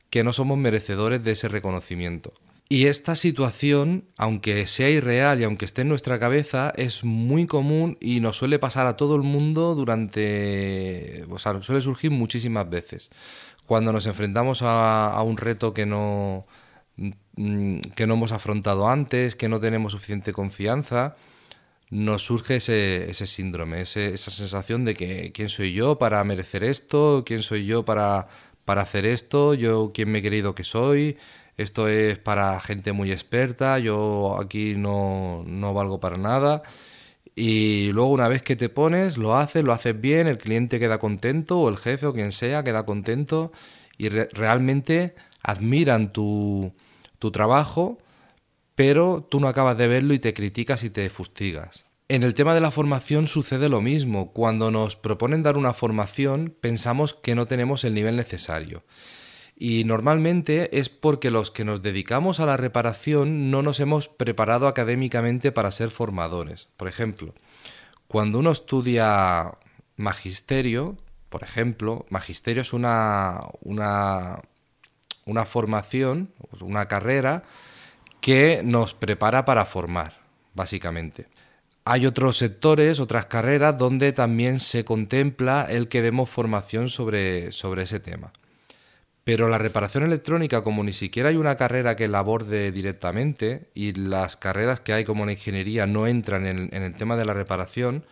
que 0.10 0.24
no 0.24 0.34
somos 0.34 0.58
merecedores 0.58 1.24
de 1.24 1.34
ese 1.34 1.50
reconocimiento. 1.50 2.34
Y 2.68 2.88
esta 2.88 3.16
situación, 3.16 4.06
aunque 4.18 4.66
sea 4.66 4.90
irreal 4.90 5.40
y 5.40 5.44
aunque 5.44 5.66
esté 5.66 5.84
en 5.84 5.90
nuestra 5.90 6.20
cabeza, 6.20 6.74
es 6.78 7.04
muy 7.04 7.46
común 7.46 7.98
y 8.00 8.22
nos 8.22 8.38
suele 8.38 8.58
pasar 8.58 8.88
a 8.88 8.98
todo 8.98 9.16
el 9.16 9.22
mundo 9.22 9.76
durante... 9.76 11.26
O 11.30 11.38
sea, 11.38 11.62
suele 11.62 11.82
surgir 11.82 12.10
muchísimas 12.10 12.68
veces. 12.68 13.12
Cuando 13.68 13.94
nos 13.94 14.08
enfrentamos 14.08 14.62
a, 14.64 15.22
un 15.24 15.38
reto 15.38 15.74
que 15.74 15.86
no, 15.86 16.48
mm, 17.36 17.80
que 17.96 18.08
no 18.08 18.16
hemos 18.16 18.32
afrontado 18.32 18.88
antes, 18.88 19.36
que 19.36 19.50
no 19.50 19.60
tenemos 19.60 19.92
suficiente 19.92 20.34
confianza, 20.34 21.18
nos 21.92 22.24
surge 22.26 22.58
ese, 22.58 23.28
síndrome, 23.28 23.82
ese- 23.82 24.14
esa 24.14 24.32
sensación 24.32 24.86
de 24.86 24.94
que 24.96 25.32
quién 25.34 25.50
soy 25.50 25.74
yo 25.74 25.98
para 25.98 26.24
merecer 26.24 26.64
esto, 26.64 27.24
quién 27.26 27.42
soy 27.44 27.66
yo 27.66 27.86
para, 27.86 28.28
hacer 28.66 29.06
esto, 29.06 29.54
yo 29.54 29.92
quién 29.94 30.12
me 30.12 30.20
he 30.20 30.24
creído 30.24 30.56
que 30.56 30.64
soy, 30.64 31.18
esto 31.58 31.88
es 31.88 32.18
para 32.20 32.60
gente 32.60 32.92
muy 32.94 33.12
experta, 33.12 33.80
yo 33.80 34.38
aquí 34.40 34.76
no, 34.76 35.44
no 35.48 35.74
valgo 35.74 36.00
para 36.00 36.18
nada. 36.18 36.64
Y 37.36 37.92
luego 37.92 38.12
una 38.12 38.28
vez 38.30 38.42
que 38.44 38.56
te 38.56 38.70
pones, 38.70 39.18
lo 39.18 39.36
haces, 39.36 39.64
lo 39.64 39.74
haces 39.74 40.00
bien, 40.00 40.28
el 40.28 40.38
cliente 40.38 40.80
queda 40.80 41.00
contento, 41.00 41.60
o 41.60 41.70
el 41.70 41.78
jefe 41.78 42.06
o 42.08 42.14
quien 42.14 42.32
sea 42.32 42.64
queda 42.64 42.86
contento, 42.86 43.52
y 43.98 44.10
re- 44.10 44.28
realmente 44.32 45.16
admiran 45.44 46.14
tu, 46.14 46.74
tu 47.20 47.32
trabajo 47.32 47.98
pero 48.76 49.26
tú 49.30 49.40
no 49.40 49.48
acabas 49.48 49.78
de 49.78 49.88
verlo 49.88 50.14
y 50.14 50.20
te 50.20 50.34
criticas 50.34 50.84
y 50.84 50.90
te 50.90 51.10
fustigas. 51.10 51.86
En 52.08 52.22
el 52.22 52.36
tema 52.36 52.54
de 52.54 52.60
la 52.60 52.70
formación 52.70 53.26
sucede 53.26 53.68
lo 53.68 53.82
mismo. 53.82 54.32
Cuando 54.32 54.70
nos 54.70 54.96
proponen 54.96 55.42
dar 55.42 55.58
una 55.58 55.74
formación, 55.74 56.56
pensamos 56.62 57.16
que 57.16 57.34
no 57.34 57.48
tenemos 57.48 57.84
el 57.84 57.96
nivel 57.96 58.16
necesario. 58.16 58.84
Y 59.58 59.86
normalmente 59.86 60.78
es 60.78 60.90
porque 60.90 61.32
los 61.32 61.50
que 61.50 61.66
nos 61.66 61.82
dedicamos 61.82 62.40
a 62.40 62.46
la 62.46 62.58
reparación 62.58 63.50
no 63.50 63.62
nos 63.62 63.80
hemos 63.80 64.10
preparado 64.10 64.68
académicamente 64.68 65.52
para 65.52 65.72
ser 65.72 65.90
formadores. 65.90 66.68
Por 66.78 66.90
ejemplo, 66.90 67.34
cuando 68.08 68.40
uno 68.40 68.52
estudia 68.52 69.54
magisterio, 69.96 70.98
por 71.30 71.42
ejemplo, 71.42 72.06
magisterio 72.10 72.62
es 72.62 72.74
una, 72.74 73.42
una, 73.62 74.42
una 75.26 75.46
formación, 75.46 76.32
una 76.60 76.88
carrera 76.88 77.44
que 78.26 78.62
nos 78.64 78.96
prepara 78.96 79.46
para 79.46 79.68
formar, 79.68 80.18
básicamente. 80.56 81.28
Hay 81.84 82.08
otros 82.08 82.38
sectores, 82.38 83.00
otras 83.00 83.28
carreras, 83.28 83.78
donde 83.78 84.14
también 84.14 84.60
se 84.60 84.84
contempla 84.84 85.68
el 85.70 85.90
que 85.90 86.02
demos 86.02 86.28
formación 86.28 86.90
sobre, 86.90 87.52
sobre 87.52 87.84
ese 87.84 88.00
tema. 88.00 88.34
Pero 89.24 89.48
la 89.48 89.60
reparación 89.60 90.06
electrónica, 90.06 90.64
como 90.64 90.84
ni 90.84 90.92
siquiera 90.92 91.30
hay 91.30 91.36
una 91.36 91.56
carrera 91.56 91.96
que 91.96 92.08
la 92.08 92.18
aborde 92.18 92.72
directamente 92.72 93.70
y 93.76 93.94
las 93.94 94.38
carreras 94.38 94.80
que 94.80 94.94
hay 94.94 95.06
como 95.06 95.28
la 95.28 95.34
ingeniería 95.34 95.86
no 95.86 96.08
entran 96.08 96.48
en, 96.48 96.74
en 96.74 96.82
el 96.82 96.96
tema 96.96 97.18
de 97.18 97.26
la 97.26 97.36
reparación, 97.36 98.08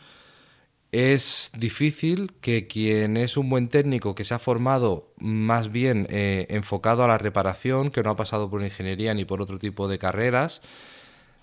es 0.94 1.52
difícil 1.58 2.32
que 2.40 2.68
quien 2.68 3.18
es 3.18 3.36
un 3.36 3.50
buen 3.50 3.68
técnico 3.68 4.14
que 4.16 4.24
se 4.24 4.34
ha 4.36 4.40
formado 4.40 5.12
más 5.18 5.72
bien 5.72 6.08
eh, 6.10 6.46
enfocado 6.50 7.04
a 7.04 7.08
la 7.08 7.18
reparación, 7.18 7.90
que 7.92 8.04
no 8.04 8.12
ha 8.12 8.16
pasado 8.16 8.50
por 8.50 8.64
ingeniería 8.64 9.14
ni 9.14 9.26
por 9.26 9.42
otro 9.42 9.58
tipo 9.60 9.88
de 9.88 9.98
carreras, 10.00 10.62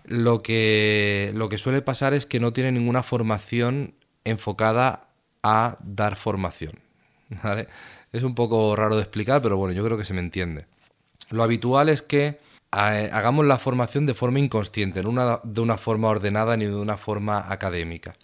lo 0.05 0.43
que, 0.43 1.33
lo 1.35 1.49
que 1.49 1.59
suele 1.59 1.83
pasar 1.83 2.15
es 2.15 2.27
que 2.27 2.41
no 2.41 2.53
tiene 2.53 2.73
ninguna 2.73 3.03
formación 3.03 3.95
enfocada 4.25 5.09
a 5.43 5.77
dar 5.83 6.17
formación. 6.17 6.79
Es 8.13 8.23
un 8.23 8.35
poco 8.35 8.75
raro 8.77 8.97
de 8.97 9.03
explicar, 9.03 9.43
pero 9.43 9.57
bueno, 9.57 9.75
yo 9.75 9.85
creo 9.85 9.99
que 9.99 10.05
se 10.05 10.15
me 10.15 10.21
entiende. 10.21 10.67
Lo 11.31 11.43
habitual 11.43 11.89
es 11.89 12.03
que 12.03 12.39
eh, 12.73 13.11
hagamos 13.13 13.47
la 13.47 13.59
formación 13.59 14.07
de 14.07 14.15
forma 14.15 14.39
inconsciente, 14.39 15.03
no 15.03 15.11
una- 15.11 15.41
de 15.43 15.61
una 15.61 15.77
forma 15.77 16.09
ordenada 16.09 16.57
ni 16.57 16.67
de 16.67 16.75
una 16.77 16.97
forma 16.97 17.51
académica. 17.53 18.15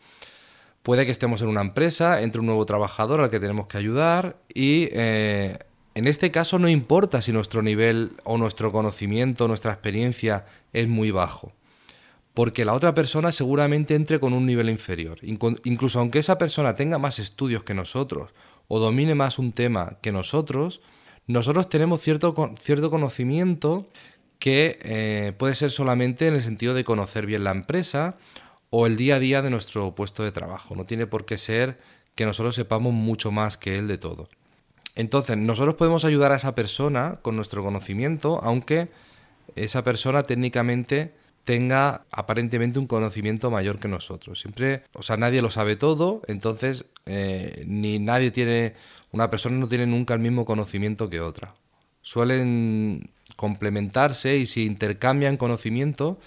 Puede 0.86 1.04
que 1.04 1.10
estemos 1.10 1.42
en 1.42 1.48
una 1.48 1.62
empresa, 1.62 2.22
entre 2.22 2.38
un 2.38 2.46
nuevo 2.46 2.64
trabajador 2.64 3.20
al 3.20 3.28
que 3.28 3.40
tenemos 3.40 3.66
que 3.66 3.76
ayudar 3.76 4.36
y 4.54 4.88
eh, 4.92 5.58
en 5.96 6.06
este 6.06 6.30
caso 6.30 6.60
no 6.60 6.68
importa 6.68 7.20
si 7.22 7.32
nuestro 7.32 7.60
nivel 7.60 8.12
o 8.22 8.38
nuestro 8.38 8.70
conocimiento, 8.70 9.48
nuestra 9.48 9.72
experiencia 9.72 10.46
es 10.72 10.86
muy 10.86 11.10
bajo, 11.10 11.50
porque 12.34 12.64
la 12.64 12.72
otra 12.72 12.94
persona 12.94 13.32
seguramente 13.32 13.96
entre 13.96 14.20
con 14.20 14.32
un 14.32 14.46
nivel 14.46 14.70
inferior. 14.70 15.18
Incluso 15.22 15.98
aunque 15.98 16.20
esa 16.20 16.38
persona 16.38 16.76
tenga 16.76 16.98
más 16.98 17.18
estudios 17.18 17.64
que 17.64 17.74
nosotros 17.74 18.32
o 18.68 18.78
domine 18.78 19.16
más 19.16 19.40
un 19.40 19.50
tema 19.50 19.98
que 20.02 20.12
nosotros, 20.12 20.82
nosotros 21.26 21.68
tenemos 21.68 22.00
cierto, 22.00 22.54
cierto 22.60 22.90
conocimiento 22.90 23.88
que 24.38 24.78
eh, 24.82 25.32
puede 25.36 25.56
ser 25.56 25.72
solamente 25.72 26.28
en 26.28 26.34
el 26.34 26.42
sentido 26.42 26.74
de 26.74 26.84
conocer 26.84 27.26
bien 27.26 27.42
la 27.42 27.50
empresa 27.50 28.18
o 28.70 28.86
el 28.86 28.96
día 28.96 29.16
a 29.16 29.20
día 29.20 29.42
de 29.42 29.50
nuestro 29.50 29.94
puesto 29.94 30.22
de 30.22 30.32
trabajo. 30.32 30.74
No 30.74 30.86
tiene 30.86 31.06
por 31.06 31.24
qué 31.24 31.38
ser 31.38 31.78
que 32.14 32.26
nosotros 32.26 32.54
sepamos 32.54 32.92
mucho 32.92 33.30
más 33.30 33.56
que 33.56 33.78
él 33.78 33.88
de 33.88 33.98
todo. 33.98 34.28
Entonces, 34.94 35.36
nosotros 35.36 35.74
podemos 35.74 36.04
ayudar 36.04 36.32
a 36.32 36.36
esa 36.36 36.54
persona 36.54 37.18
con 37.22 37.36
nuestro 37.36 37.62
conocimiento, 37.62 38.40
aunque 38.42 38.88
esa 39.54 39.84
persona 39.84 40.22
técnicamente 40.22 41.12
tenga 41.44 42.04
aparentemente 42.10 42.78
un 42.78 42.86
conocimiento 42.86 43.50
mayor 43.50 43.78
que 43.78 43.88
nosotros. 43.88 44.40
Siempre, 44.40 44.82
o 44.94 45.02
sea, 45.02 45.16
nadie 45.16 45.42
lo 45.42 45.50
sabe 45.50 45.76
todo, 45.76 46.22
entonces 46.26 46.86
eh, 47.04 47.62
ni 47.68 47.98
nadie 48.00 48.32
tiene, 48.32 48.74
una 49.12 49.30
persona 49.30 49.56
no 49.56 49.68
tiene 49.68 49.86
nunca 49.86 50.14
el 50.14 50.20
mismo 50.20 50.44
conocimiento 50.44 51.08
que 51.08 51.20
otra. 51.20 51.54
Suelen 52.02 53.10
complementarse 53.36 54.36
y 54.36 54.46
si 54.46 54.64
intercambian 54.64 55.36
conocimiento, 55.36 56.18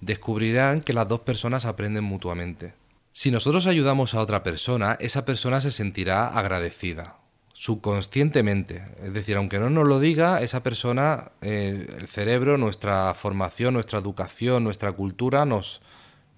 descubrirán 0.00 0.80
que 0.80 0.92
las 0.92 1.08
dos 1.08 1.20
personas 1.20 1.64
aprenden 1.64 2.04
mutuamente. 2.04 2.74
Si 3.12 3.30
nosotros 3.30 3.66
ayudamos 3.66 4.14
a 4.14 4.20
otra 4.20 4.42
persona, 4.42 4.96
esa 5.00 5.24
persona 5.24 5.60
se 5.60 5.70
sentirá 5.70 6.28
agradecida, 6.28 7.16
subconscientemente. 7.54 8.84
Es 9.02 9.14
decir, 9.14 9.36
aunque 9.36 9.58
no 9.58 9.70
nos 9.70 9.86
lo 9.86 10.00
diga, 10.00 10.42
esa 10.42 10.62
persona, 10.62 11.32
eh, 11.40 11.86
el 11.98 12.08
cerebro, 12.08 12.58
nuestra 12.58 13.14
formación, 13.14 13.74
nuestra 13.74 13.98
educación, 13.98 14.64
nuestra 14.64 14.92
cultura 14.92 15.46
nos, 15.46 15.80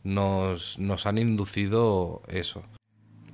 nos, 0.05 0.79
nos 0.79 1.07
han 1.07 1.19
inducido 1.19 2.23
eso. 2.29 2.63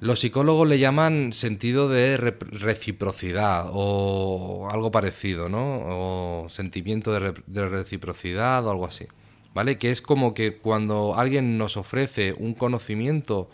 Los 0.00 0.20
psicólogos 0.20 0.66
le 0.68 0.78
llaman 0.78 1.32
sentido 1.32 1.88
de 1.88 2.16
re- 2.16 2.36
reciprocidad 2.40 3.66
o 3.72 4.68
algo 4.70 4.90
parecido, 4.90 5.48
¿no? 5.48 6.42
O 6.44 6.48
sentimiento 6.48 7.12
de 7.12 7.68
reciprocidad 7.68 8.66
o 8.66 8.70
algo 8.70 8.86
así, 8.86 9.06
¿vale? 9.54 9.78
Que 9.78 9.90
es 9.90 10.02
como 10.02 10.34
que 10.34 10.56
cuando 10.58 11.14
alguien 11.16 11.56
nos 11.58 11.76
ofrece 11.76 12.34
un 12.36 12.54
conocimiento 12.54 13.48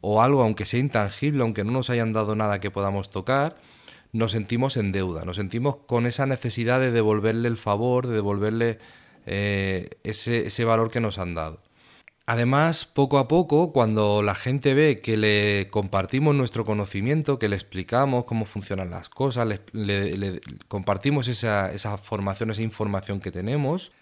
o 0.00 0.22
algo, 0.22 0.42
aunque 0.42 0.66
sea 0.66 0.78
intangible, 0.78 1.42
aunque 1.42 1.64
no 1.64 1.72
nos 1.72 1.90
hayan 1.90 2.12
dado 2.12 2.36
nada 2.36 2.60
que 2.60 2.70
podamos 2.70 3.10
tocar, 3.10 3.56
nos 4.12 4.32
sentimos 4.32 4.76
en 4.76 4.92
deuda, 4.92 5.24
nos 5.24 5.36
sentimos 5.36 5.76
con 5.76 6.06
esa 6.06 6.26
necesidad 6.26 6.78
de 6.80 6.92
devolverle 6.92 7.48
el 7.48 7.56
favor, 7.56 8.06
de 8.06 8.14
devolverle 8.14 8.78
eh, 9.26 9.88
ese, 10.04 10.46
ese 10.46 10.64
valor 10.64 10.90
que 10.90 11.00
nos 11.00 11.18
han 11.18 11.34
dado. 11.34 11.60
Además, 12.28 12.86
poco 12.86 13.18
a 13.18 13.28
poco, 13.28 13.72
cuando 13.72 14.20
la 14.20 14.34
gente 14.34 14.74
ve 14.74 15.00
que 15.00 15.16
le 15.16 15.68
compartimos 15.70 16.34
nuestro 16.34 16.64
conocimiento, 16.64 17.38
que 17.38 17.48
le 17.48 17.54
explicamos 17.54 18.24
cómo 18.24 18.46
funcionan 18.46 18.90
las 18.90 19.08
cosas, 19.08 19.46
le, 19.72 20.16
le- 20.16 20.40
compartimos 20.66 21.28
esa, 21.28 21.72
esa 21.72 21.96
formación, 21.98 22.50
esa 22.50 22.62
información 22.62 23.20
que 23.20 23.30
tenemos, 23.30 23.92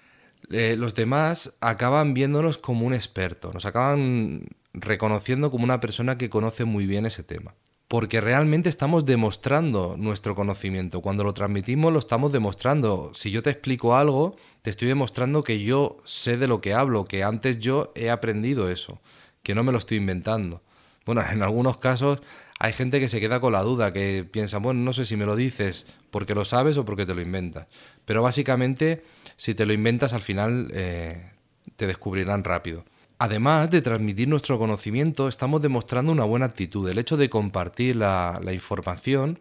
eh, 0.51 0.77
los 0.79 0.95
demás 0.95 1.55
acaban 1.61 2.15
viéndonos 2.15 2.59
como 2.59 2.87
un 2.87 2.95
experto, 2.95 3.53
nos 3.53 3.67
acaban 3.67 4.47
reconociendo 4.73 5.51
como 5.51 5.65
una 5.65 5.81
persona 5.81 6.19
que 6.19 6.31
conoce 6.31 6.65
muy 6.65 6.87
bien 6.87 7.07
ese 7.07 7.23
tema. 7.23 7.55
Porque 7.87 8.21
realmente 8.21 8.69
estamos 8.69 9.05
demostrando 9.05 9.95
nuestro 9.99 10.35
conocimiento. 10.35 11.01
Cuando 11.01 11.23
lo 11.23 11.35
transmitimos 11.35 11.93
lo 11.93 11.99
estamos 11.99 12.33
demostrando. 12.33 13.13
Si 13.15 13.31
yo 13.31 13.43
te 13.43 13.51
explico 13.51 13.95
algo, 13.95 14.37
te 14.63 14.71
estoy 14.71 14.89
demostrando 14.89 15.45
que 15.45 15.63
yo 15.63 15.99
sé 16.05 16.37
de 16.37 16.49
lo 16.49 16.61
que 16.61 16.73
hablo, 16.73 17.05
que 17.05 17.23
antes 17.23 17.59
yo 17.59 17.93
he 17.95 18.11
aprendido 18.11 18.71
eso, 18.71 19.01
que 19.43 19.55
no 19.55 19.63
me 19.63 19.71
lo 19.71 19.79
estoy 19.79 19.99
inventando. 19.99 20.63
Bueno, 21.05 21.23
en 21.31 21.43
algunos 21.43 21.79
casos 21.79 22.21
hay 22.59 22.73
gente 22.73 23.01
que 23.01 23.09
se 23.09 23.21
queda 23.21 23.41
con 23.41 23.53
la 23.53 23.63
duda, 23.63 23.93
que 23.93 24.27
piensa, 24.31 24.59
bueno, 24.59 24.81
no 24.81 24.93
sé 24.93 25.05
si 25.05 25.17
me 25.17 25.27
lo 25.27 25.37
dices 25.37 25.87
porque 26.11 26.35
lo 26.35 26.45
sabes 26.45 26.77
o 26.77 26.85
porque 26.85 27.05
te 27.07 27.15
lo 27.15 27.21
inventas. 27.21 27.67
Pero 28.05 28.23
básicamente, 28.23 29.05
si 29.37 29.55
te 29.55 29.67
lo 29.67 29.73
inventas, 29.73 30.13
al 30.13 30.23
final 30.23 30.71
eh, 30.73 31.31
te 31.77 31.87
descubrirán 31.87 32.45
rápido. 32.45 32.85
Además 33.19 33.71
de 33.71 33.83
transmitir 33.83 34.29
nuestro 34.29 34.59
conocimiento, 34.59 35.29
estamos 35.29 35.63
demostrando 35.63 36.13
una 36.13 36.25
buena 36.25 36.47
actitud. 36.47 36.89
El 36.89 36.99
hecho 36.99 37.17
de 37.17 37.31
compartir 37.31 37.97
la, 37.97 38.41
información 38.53 39.41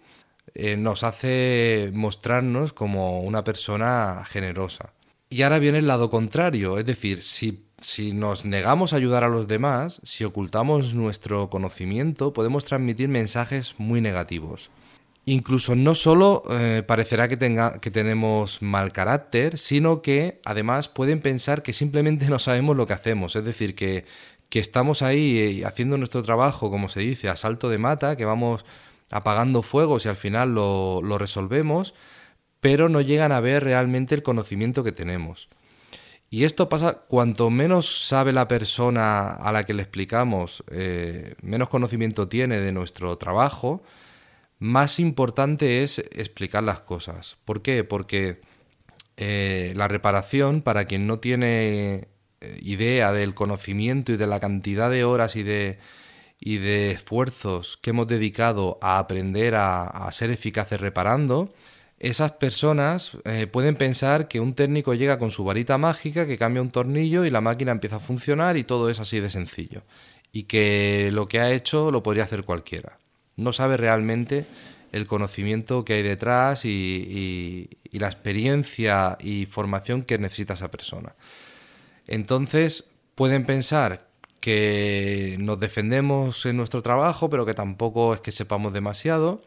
eh, 0.53 0.77
nos 0.77 1.03
hace 1.03 1.91
mostrarnos 1.93 2.74
como 2.74 3.22
una 3.22 3.43
persona 3.43 4.24
generosa. 4.25 4.93
Y 5.29 5.41
ahora 5.41 5.60
viene 5.60 5.79
el 5.79 5.88
lado 5.88 6.10
contrario, 6.10 6.77
es 6.77 6.86
decir, 6.86 7.24
si, 7.24 7.65
si 7.84 8.13
nos 8.13 8.46
negamos 8.46 8.94
a 8.94 8.96
ayudar 8.96 9.24
a 9.24 9.30
los 9.30 9.48
demás, 9.48 10.00
si 10.04 10.24
ocultamos 10.24 10.94
nuestro 10.94 11.50
conocimiento, 11.50 12.34
podemos 12.34 12.66
transmitir 12.66 13.10
mensajes 13.10 13.75
muy 13.78 14.02
negativos. 14.02 14.72
Incluso 15.25 15.75
no 15.75 15.96
solo 15.96 16.44
eh, 16.52 16.84
parecerá 16.86 17.28
que, 17.30 17.38
tenga, 17.38 17.80
que 17.80 17.92
tenemos 17.92 18.62
mal 18.62 18.92
carácter, 18.92 19.58
sino 19.58 20.02
que 20.02 20.42
además 20.44 20.90
pueden 20.90 21.22
pensar 21.22 21.63
que 21.63 21.74
simplemente 21.74 22.25
no 22.30 22.40
sabemos 22.40 22.75
lo 22.75 22.88
que 22.88 22.94
hacemos. 22.94 23.36
Es 23.36 23.46
decir, 23.46 23.75
que, 23.75 24.06
estamos 24.52 25.02
ahí 25.02 25.40
eh, 25.40 25.66
haciendo 25.66 25.98
nuestro 25.98 26.22
trabajo, 26.22 26.70
como 26.70 26.88
se 26.88 27.00
dice, 27.00 27.28
a 27.28 27.36
salto 27.36 27.70
de 27.70 27.80
mata, 27.80 28.16
que 28.16 28.25
vamos 28.25 28.66
apagando 29.10 29.63
fuegos 29.63 30.06
y 30.06 30.10
al 30.10 30.16
final 30.16 30.54
lo 30.54 31.18
resolvemos, 31.18 31.96
pero 32.60 32.88
no 32.88 33.02
llegan 33.02 33.32
a 33.32 33.40
ver 33.40 33.63
realmente 33.63 34.16
el 34.16 34.24
conocimiento 34.24 34.84
que 34.84 34.92
tenemos. 34.92 35.50
Y 36.34 36.46
esto 36.46 36.68
pasa, 36.68 37.04
cuanto 37.08 37.52
menos 37.52 38.08
sabe 38.08 38.34
la 38.34 38.48
persona 38.48 39.28
a 39.34 39.52
la 39.52 39.68
que 39.68 39.75
le 39.75 39.84
explicamos, 39.84 40.63
eh, 40.72 41.36
menos 41.44 41.70
conocimiento 41.70 42.28
tiene 42.28 42.60
de 42.60 42.72
nuestro 42.72 43.16
trabajo, 43.20 43.84
más 44.58 45.00
importante 45.00 45.84
es 45.84 46.00
explicar 46.00 46.63
las 46.63 46.82
cosas. 46.82 47.38
¿Por 47.46 47.62
qué? 47.62 47.84
Porque 47.84 48.42
eh, 49.16 49.74
la 49.75 49.88
reparación, 49.88 50.63
para 50.63 50.86
quien 50.86 51.06
no 51.06 51.20
tiene 51.20 52.08
eh, 52.42 52.60
idea 52.63 53.13
del 53.13 53.36
conocimiento 53.36 54.12
y 54.12 54.18
de 54.18 54.25
la 54.25 54.40
cantidad 54.40 54.90
de 54.90 55.04
horas 55.04 55.36
y 55.36 55.44
de, 55.44 55.78
y 56.40 56.58
de 56.58 56.90
esfuerzos 56.90 57.78
que 57.78 57.92
hemos 57.92 58.08
dedicado 58.08 58.80
a 58.82 58.98
aprender 58.98 59.54
a, 59.54 59.84
a 59.84 60.12
ser 60.12 60.32
eficaces 60.32 60.82
reparando, 60.82 61.54
esas 62.10 62.33
personas 62.33 63.12
eh, 63.25 63.48
pueden 63.48 63.75
pensar 63.75 64.27
que 64.27 64.39
un 64.39 64.53
técnico 64.53 64.93
llega 64.93 65.17
con 65.17 65.31
su 65.31 65.43
varita 65.43 65.77
mágica, 65.77 66.27
que 66.27 66.38
cambia 66.38 66.62
un 66.62 66.69
tornillo 66.69 67.25
y 67.25 67.29
la 67.29 67.41
máquina 67.41 67.72
empieza 67.72 67.95
a 67.95 68.00
funcionar 68.00 68.57
y 68.57 68.63
todo 68.63 68.89
es 68.89 69.00
así 69.00 69.19
de 69.19 69.29
sencillo. 69.29 69.83
Y 70.31 70.43
que 70.43 71.10
lo 71.13 71.27
que 71.27 71.39
ha 71.39 71.51
hecho 71.51 71.91
lo 71.91 72.03
podría 72.03 72.24
hacer 72.24 72.43
cualquiera 72.43 73.00
no 73.36 73.53
sabe 73.53 73.77
realmente 73.77 74.45
el 74.91 75.07
conocimiento 75.07 75.83
que 75.86 75.93
hay 75.93 76.03
detrás 76.03 76.65
y, 76.65 77.69
la 77.91 78.07
experiencia 78.07 79.17
y 79.22 79.45
formación 79.45 80.01
que 80.01 80.17
necesita 80.17 80.53
esa 80.53 80.69
persona. 80.69 81.15
Entonces 82.07 82.86
pueden 83.15 83.45
pensar 83.45 84.07
que 84.39 85.38
nos 85.39 85.60
defendemos 85.60 86.45
en 86.45 86.57
nuestro 86.57 86.81
trabajo, 86.81 87.29
pero 87.29 87.45
que 87.45 87.53
tampoco 87.53 88.13
es 88.13 88.19
que 88.19 88.31
sepamos 88.31 88.74
demasiado 88.74 89.41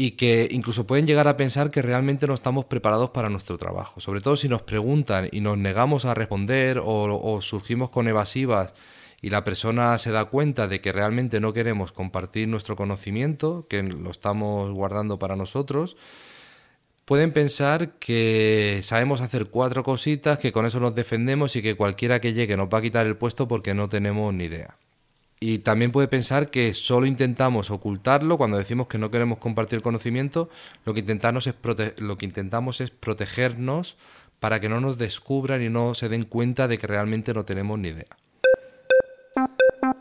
y 0.00 0.12
que 0.12 0.46
incluso 0.52 0.86
pueden 0.86 1.08
llegar 1.08 1.26
a 1.26 1.36
pensar 1.36 1.72
que 1.72 1.82
realmente 1.82 2.28
no 2.28 2.34
estamos 2.34 2.66
preparados 2.66 3.10
para 3.10 3.28
nuestro 3.30 3.58
trabajo. 3.58 3.98
Sobre 3.98 4.20
todo 4.20 4.36
si 4.36 4.48
nos 4.48 4.62
preguntan 4.62 5.28
y 5.32 5.40
nos 5.40 5.58
negamos 5.58 6.04
a 6.04 6.14
responder 6.14 6.80
o, 6.82 7.40
surgimos 7.42 7.90
con 7.90 8.06
evasivas 8.06 8.74
y 9.20 9.30
la 9.30 9.42
persona 9.42 9.98
se 9.98 10.12
da 10.12 10.26
cuenta 10.26 10.68
de 10.68 10.80
que 10.80 10.92
realmente 10.92 11.40
no 11.40 11.52
queremos 11.52 11.90
compartir 11.90 12.46
nuestro 12.46 12.76
conocimiento, 12.76 13.66
que 13.68 13.82
lo 13.82 14.12
estamos 14.12 14.70
guardando 14.70 15.18
para 15.18 15.34
nosotros, 15.34 15.96
pueden 17.04 17.32
pensar 17.32 17.94
que 17.98 18.78
sabemos 18.84 19.20
hacer 19.20 19.46
cuatro 19.46 19.82
cositas, 19.82 20.38
que 20.38 20.52
con 20.52 20.64
eso 20.64 20.78
nos 20.78 20.94
defendemos 20.94 21.56
y 21.56 21.62
que 21.62 21.74
cualquiera 21.74 22.20
que 22.20 22.34
llegue 22.34 22.56
nos 22.56 22.68
va 22.68 22.78
a 22.78 22.82
quitar 22.82 23.04
el 23.08 23.16
puesto 23.16 23.48
porque 23.48 23.74
no 23.74 23.88
tenemos 23.88 24.32
ni 24.32 24.44
idea. 24.44 24.76
Y 25.40 25.58
también 25.58 25.92
puede 25.92 26.08
pensar 26.08 26.50
que 26.50 26.74
solo 26.74 27.06
intentamos 27.06 27.70
ocultarlo 27.70 28.38
cuando 28.38 28.58
decimos 28.58 28.88
que 28.88 28.98
no 28.98 29.10
queremos 29.10 29.38
compartir 29.38 29.82
conocimiento, 29.82 30.50
lo 30.84 30.94
que 30.94 31.00
intentamos 31.00 31.46
es, 31.46 31.54
lo 31.98 32.18
que 32.18 32.26
intentamos 32.26 32.80
es 32.80 32.90
protegernos 32.90 33.96
para 34.40 34.60
que 34.60 34.68
no 34.68 34.80
nos 34.80 34.98
descubran 34.98 35.62
y 35.62 35.68
no 35.68 35.94
se 35.94 36.08
den 36.08 36.24
cuenta 36.24 36.66
de 36.66 36.78
que 36.78 36.86
realmente 36.86 37.34
no 37.34 37.44
tenemos 37.44 37.78
ni 37.78 37.88
idea. 37.88 38.16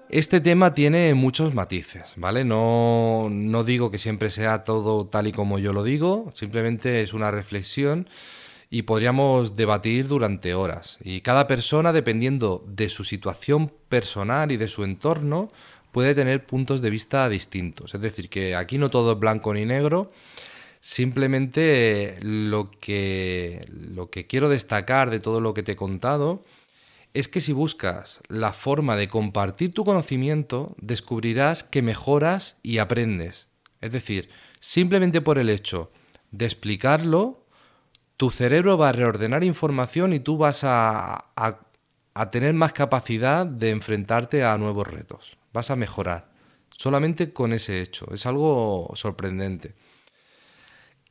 Este 0.10 0.40
tema 0.40 0.74
tiene 0.74 1.14
muchos 1.14 1.54
matices, 1.54 2.14
¿vale? 2.16 2.44
No, 2.44 3.28
no, 3.30 3.64
digo 3.64 3.92
que 3.92 3.98
siempre 3.98 4.30
sea 4.30 4.64
todo 4.64 5.06
tal 5.06 5.28
y 5.28 5.32
como 5.32 5.60
yo 5.60 5.74
lo 5.74 5.84
digo, 5.84 6.32
simplemente 6.34 7.02
es 7.02 7.14
una 7.14 7.30
reflexión 7.30 8.08
y 8.70 8.84
podríamos 8.84 9.56
debatir 9.56 10.08
durante 10.08 10.54
horas. 10.54 10.98
Y 11.02 11.22
cada 11.22 11.48
persona, 11.48 11.94
dependiendo 11.94 12.66
de 12.68 12.90
su 12.90 13.04
situación 13.04 13.72
personal 13.90 14.52
y 14.52 14.58
de 14.58 14.68
su 14.68 14.84
entorno, 14.84 15.50
puede 15.92 16.14
tener 16.14 16.46
puntos 16.46 16.82
de 16.82 16.90
vista 16.90 17.30
distintos. 17.30 17.96
Es 17.96 18.02
decir, 18.02 18.30
que 18.30 18.56
aquí 18.56 18.78
no 18.78 18.90
todo 18.90 19.14
es 19.14 19.20
blanco 19.20 19.54
ni 19.54 19.66
negro, 19.66 20.12
simplemente 20.80 22.20
lo 22.22 22.70
que, 22.70 23.66
lo 23.70 24.10
que 24.10 24.28
quiero 24.28 24.50
destacar 24.50 25.10
de 25.10 25.20
todo 25.20 25.42
lo 25.42 25.54
que 25.54 25.64
te 25.64 25.74
he 25.74 25.76
contado, 25.76 26.44
es 27.14 27.28
que 27.28 27.42
si 27.42 27.52
buscas 27.52 28.22
la 28.28 28.54
forma 28.54 28.96
de 28.96 29.08
compartir 29.08 29.74
tu 29.74 29.86
conocimiento, 29.86 30.76
descubrirás 30.80 31.64
que 31.64 31.82
mejoras 31.82 32.58
y 32.62 32.78
aprendes. 32.78 33.48
Es 33.82 33.92
decir, 33.92 34.30
simplemente 34.60 35.22
por 35.22 35.40
el 35.40 35.50
hecho 35.50 35.92
de 36.32 36.46
explicarlo, 36.46 37.47
tu 38.18 38.32
cerebro 38.32 38.78
va 38.78 38.90
a 38.90 38.94
reordenar 38.94 39.44
información 39.44 40.12
y 40.12 40.20
tú 40.20 40.38
vas 40.38 40.64
a, 40.64 41.32
a, 41.36 42.32
tener 42.32 42.54
más 42.54 42.74
capacidad 42.74 43.46
de 43.46 43.70
enfrentarte 43.70 44.44
a 44.44 44.58
nuevos 44.58 44.88
retos. 44.88 45.38
Vas 45.54 45.70
a 45.70 45.76
mejorar. 45.76 46.30
Solamente 46.72 47.32
con 47.32 47.54
ese 47.54 47.82
hecho. 47.82 48.08
Es 48.14 48.26
algo 48.26 48.92
sorprendente. 48.96 49.76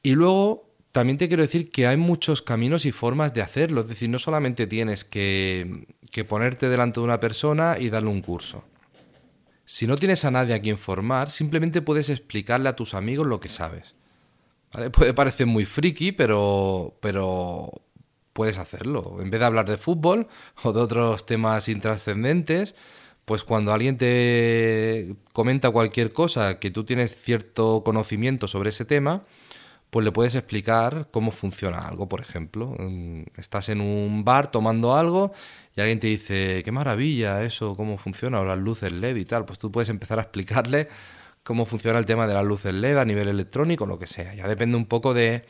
Y 0.02 0.14
luego 0.14 0.66
también 0.96 1.18
te 1.18 1.28
quiero 1.28 1.42
decir 1.42 1.70
que 1.70 1.86
hay 1.86 1.98
muchos 1.98 2.40
caminos 2.40 2.86
y 2.86 2.90
formas 2.90 3.34
de 3.34 3.42
hacerlo, 3.42 3.82
es 3.82 3.88
decir, 3.88 4.08
no 4.08 4.18
solamente 4.18 4.66
tienes 4.66 5.04
que, 5.04 5.84
ponerte 6.26 6.70
delante 6.70 7.00
de 7.00 7.04
una 7.04 7.20
persona 7.20 7.76
y 7.78 7.90
darle 7.90 8.08
un 8.08 8.22
curso. 8.22 8.64
Si 9.66 9.86
no 9.86 9.98
tienes 9.98 10.24
a 10.24 10.30
nadie 10.30 10.54
a 10.54 10.62
quien 10.62 10.78
formar, 10.78 11.30
simplemente 11.30 11.82
puedes 11.82 12.08
explicarle 12.08 12.70
a 12.70 12.76
tus 12.76 12.94
amigos 12.94 13.26
lo 13.26 13.40
que 13.40 13.50
sabes. 13.50 13.94
Puede 14.92 15.14
parecer 15.14 15.46
muy 15.46 15.64
friki, 15.64 16.12
pero, 16.12 16.96
pero 17.00 17.72
puedes 18.32 18.58
hacerlo. 18.58 19.16
En 19.20 19.30
vez 19.30 19.40
de 19.40 19.46
hablar 19.46 19.68
de 19.68 19.78
fútbol 19.78 20.28
o 20.62 20.72
de 20.72 20.80
otros 20.80 21.26
temas 21.26 21.68
intrascendentes, 21.68 22.74
pues 23.24 23.42
cuando 23.42 23.72
alguien 23.72 23.96
te 23.98 25.16
comenta 25.32 25.70
cualquier 25.70 26.12
cosa 26.12 26.58
que 26.60 26.70
tú 26.70 26.84
tienes 26.84 27.16
cierto 27.20 27.82
conocimiento 27.84 28.46
sobre 28.46 28.70
ese 28.70 28.84
tema, 28.84 29.24
pues 29.90 30.04
le 30.04 30.12
puedes 30.12 30.34
explicar 30.34 31.08
cómo 31.10 31.30
funciona 31.32 31.88
algo, 31.88 32.08
por 32.08 32.20
ejemplo. 32.20 32.74
Mm, 32.78 33.22
estás 33.36 33.68
en 33.70 33.80
un 33.80 34.24
bar 34.24 34.50
tomando 34.50 34.94
algo 34.94 35.32
y 35.74 35.80
alguien 35.80 36.00
te 36.00 36.08
dice, 36.08 36.62
qué 36.64 36.72
maravilla 36.72 37.42
eso, 37.42 37.74
cómo 37.74 37.98
funciona, 37.98 38.40
o 38.40 38.44
las 38.44 38.58
luces 38.58 38.92
LED 38.92 39.16
y 39.16 39.24
tal. 39.24 39.44
Pues 39.44 39.58
tú 39.58 39.72
puedes 39.72 39.88
empezar 39.88 40.18
a 40.18 40.22
explicarle 40.22 40.88
cómo 41.46 41.64
funciona 41.64 42.00
el 42.00 42.06
tema 42.06 42.26
de 42.26 42.34
las 42.34 42.44
luces 42.44 42.74
LED 42.74 42.98
a 42.98 43.04
nivel 43.04 43.28
electrónico, 43.28 43.86
lo 43.86 44.00
que 44.00 44.08
sea. 44.08 44.34
Ya 44.34 44.48
depende 44.48 44.76
un 44.76 44.86
poco 44.86 45.14
de 45.14 45.44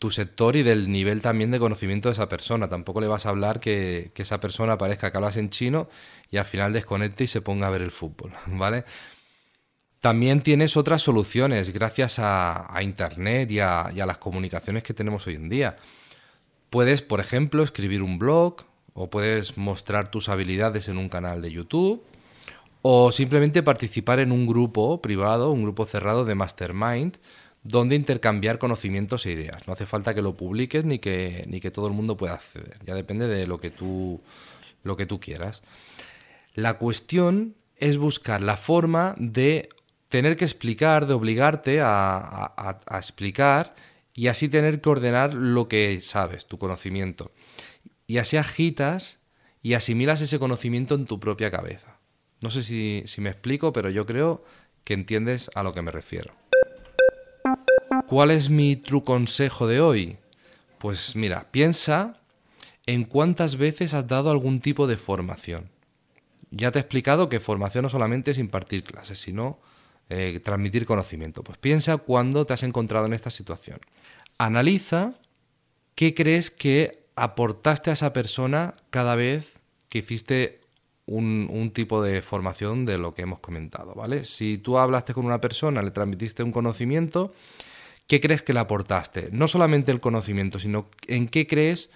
tu 0.00 0.10
sector 0.10 0.56
y 0.56 0.64
del 0.64 0.90
nivel 0.90 1.22
también 1.22 1.52
de 1.52 1.60
conocimiento 1.60 2.08
de 2.08 2.14
esa 2.14 2.28
persona. 2.28 2.68
Tampoco 2.68 3.00
le 3.00 3.06
vas 3.06 3.26
a 3.26 3.28
hablar 3.28 3.60
que, 3.60 4.10
esa 4.16 4.40
persona 4.40 4.76
parezca 4.76 5.12
que 5.12 5.16
hablas 5.16 5.36
en 5.36 5.50
chino 5.50 5.88
y 6.32 6.38
al 6.38 6.46
final 6.46 6.72
desconecte 6.72 7.22
y 7.22 7.26
se 7.28 7.42
ponga 7.42 7.68
a 7.68 7.70
ver 7.70 7.82
el 7.82 7.92
fútbol, 7.92 8.32
¿vale? 8.46 8.84
También 10.00 10.40
tienes 10.40 10.76
otras 10.76 11.02
soluciones 11.02 11.72
gracias 11.72 12.18
a, 12.18 12.68
Internet 12.82 13.48
y 13.52 13.60
a, 13.60 13.92
las 13.94 14.18
comunicaciones 14.18 14.82
que 14.82 14.94
tenemos 14.94 15.28
hoy 15.28 15.36
en 15.36 15.48
día. 15.48 15.76
Puedes, 16.70 17.02
por 17.02 17.20
ejemplo, 17.20 17.62
escribir 17.62 18.02
un 18.02 18.18
blog 18.18 18.64
o 18.94 19.08
puedes 19.10 19.56
mostrar 19.56 20.10
tus 20.10 20.28
habilidades 20.28 20.88
en 20.88 20.98
un 20.98 21.08
canal 21.08 21.40
de 21.40 21.52
YouTube 21.52 22.02
o 22.88 23.10
simplemente 23.10 23.64
participar 23.64 24.20
en 24.20 24.30
un 24.30 24.46
grupo 24.46 25.02
privado, 25.02 25.50
un 25.50 25.64
grupo 25.64 25.86
cerrado 25.86 26.24
de 26.24 26.36
mastermind 26.36 27.16
donde 27.64 27.96
intercambiar 27.96 28.60
conocimientos 28.60 29.26
e 29.26 29.32
ideas. 29.32 29.66
No 29.66 29.72
hace 29.72 29.86
falta 29.86 30.14
que 30.14 30.22
lo 30.22 30.36
publiques 30.36 30.84
ni 30.84 31.00
que, 31.00 31.44
ni 31.48 31.58
que 31.58 31.72
todo 31.72 31.88
el 31.88 31.94
mundo 31.94 32.16
pueda 32.16 32.34
acceder. 32.34 32.78
Ya 32.86 32.94
depende 32.94 33.26
de 33.26 33.48
lo 33.48 33.58
que 33.58 33.72
tú, 33.72 34.20
lo 34.84 34.96
que 34.96 35.04
tú 35.04 35.18
quieras. 35.18 35.64
La 36.54 36.78
cuestión 36.78 37.56
es 37.74 37.96
buscar 37.96 38.40
la 38.40 38.56
forma 38.56 39.16
de 39.18 39.68
tener 40.08 40.36
que 40.36 40.44
explicar, 40.44 41.08
de 41.08 41.14
obligarte 41.14 41.80
a, 41.82 42.78
explicar 42.96 43.74
y 44.14 44.28
así 44.28 44.48
tener 44.48 44.80
que 44.80 44.90
ordenar 44.90 45.34
lo 45.34 45.66
que 45.66 46.00
sabes, 46.02 46.46
tu 46.46 46.56
conocimiento. 46.56 47.32
Y 48.06 48.18
así 48.18 48.36
agitas 48.36 49.18
y 49.60 49.74
asimilas 49.74 50.20
ese 50.20 50.38
conocimiento 50.38 50.94
en 50.94 51.06
tu 51.06 51.18
propia 51.18 51.50
cabeza. 51.50 51.95
No 52.40 52.50
sé 52.50 52.62
si, 52.62 53.04
me 53.18 53.30
explico, 53.30 53.72
pero 53.72 53.90
yo 53.90 54.06
creo 54.06 54.44
que 54.84 54.94
entiendes 54.94 55.50
a 55.54 55.62
lo 55.62 55.72
que 55.72 55.82
me 55.82 55.90
refiero. 55.90 56.34
¿Cuál 58.06 58.30
es 58.30 58.50
mi 58.50 58.76
true 58.76 59.02
consejo 59.02 59.66
de 59.66 59.80
hoy? 59.80 60.18
Pues 60.78 61.16
mira, 61.16 61.48
piensa 61.50 62.20
en 62.84 63.04
cuántas 63.04 63.56
veces 63.56 63.94
has 63.94 64.06
dado 64.06 64.30
algún 64.30 64.60
tipo 64.60 64.86
de 64.86 64.96
formación. 64.96 65.70
Ya 66.50 66.70
te 66.70 66.78
he 66.78 66.82
explicado 66.82 67.28
que 67.28 67.40
formación 67.40 67.82
no 67.82 67.88
solamente 67.88 68.30
es 68.30 68.38
impartir 68.38 68.84
clases, 68.84 69.18
sino 69.18 69.58
eh, 70.08 70.40
transmitir 70.44 70.86
conocimiento. 70.86 71.42
Pues 71.42 71.58
piensa 71.58 71.96
cuando 71.96 72.46
te 72.46 72.54
has 72.54 72.62
encontrado 72.62 73.06
en 73.06 73.12
esta 73.12 73.30
situación. 73.30 73.80
Analiza 74.38 75.14
qué 75.96 76.14
crees 76.14 76.50
que 76.50 77.06
aportaste 77.16 77.90
a 77.90 77.94
esa 77.94 78.12
persona 78.12 78.76
cada 78.90 79.16
vez 79.16 79.54
que 79.88 79.98
hiciste 79.98 80.60
un, 81.06 81.70
tipo 81.72 82.02
de 82.02 82.20
formación 82.22 82.84
de 82.84 82.98
lo 82.98 83.14
que 83.14 83.22
hemos 83.22 83.38
comentado, 83.38 83.94
¿vale? 83.94 84.24
Si 84.24 84.58
tú 84.58 84.78
hablaste 84.78 85.14
con 85.14 85.24
una 85.24 85.40
persona, 85.40 85.82
le 85.82 85.90
transmitiste 85.90 86.42
un 86.42 86.52
conocimiento, 86.52 87.32
¿qué 88.06 88.20
crees 88.20 88.42
que 88.42 88.52
le 88.52 88.60
aportaste? 88.60 89.28
No 89.32 89.48
solamente 89.48 89.92
el 89.92 90.00
conocimiento, 90.00 90.58
sino 90.58 90.90
en 91.06 91.28
qué 91.28 91.46
crees 91.46 91.90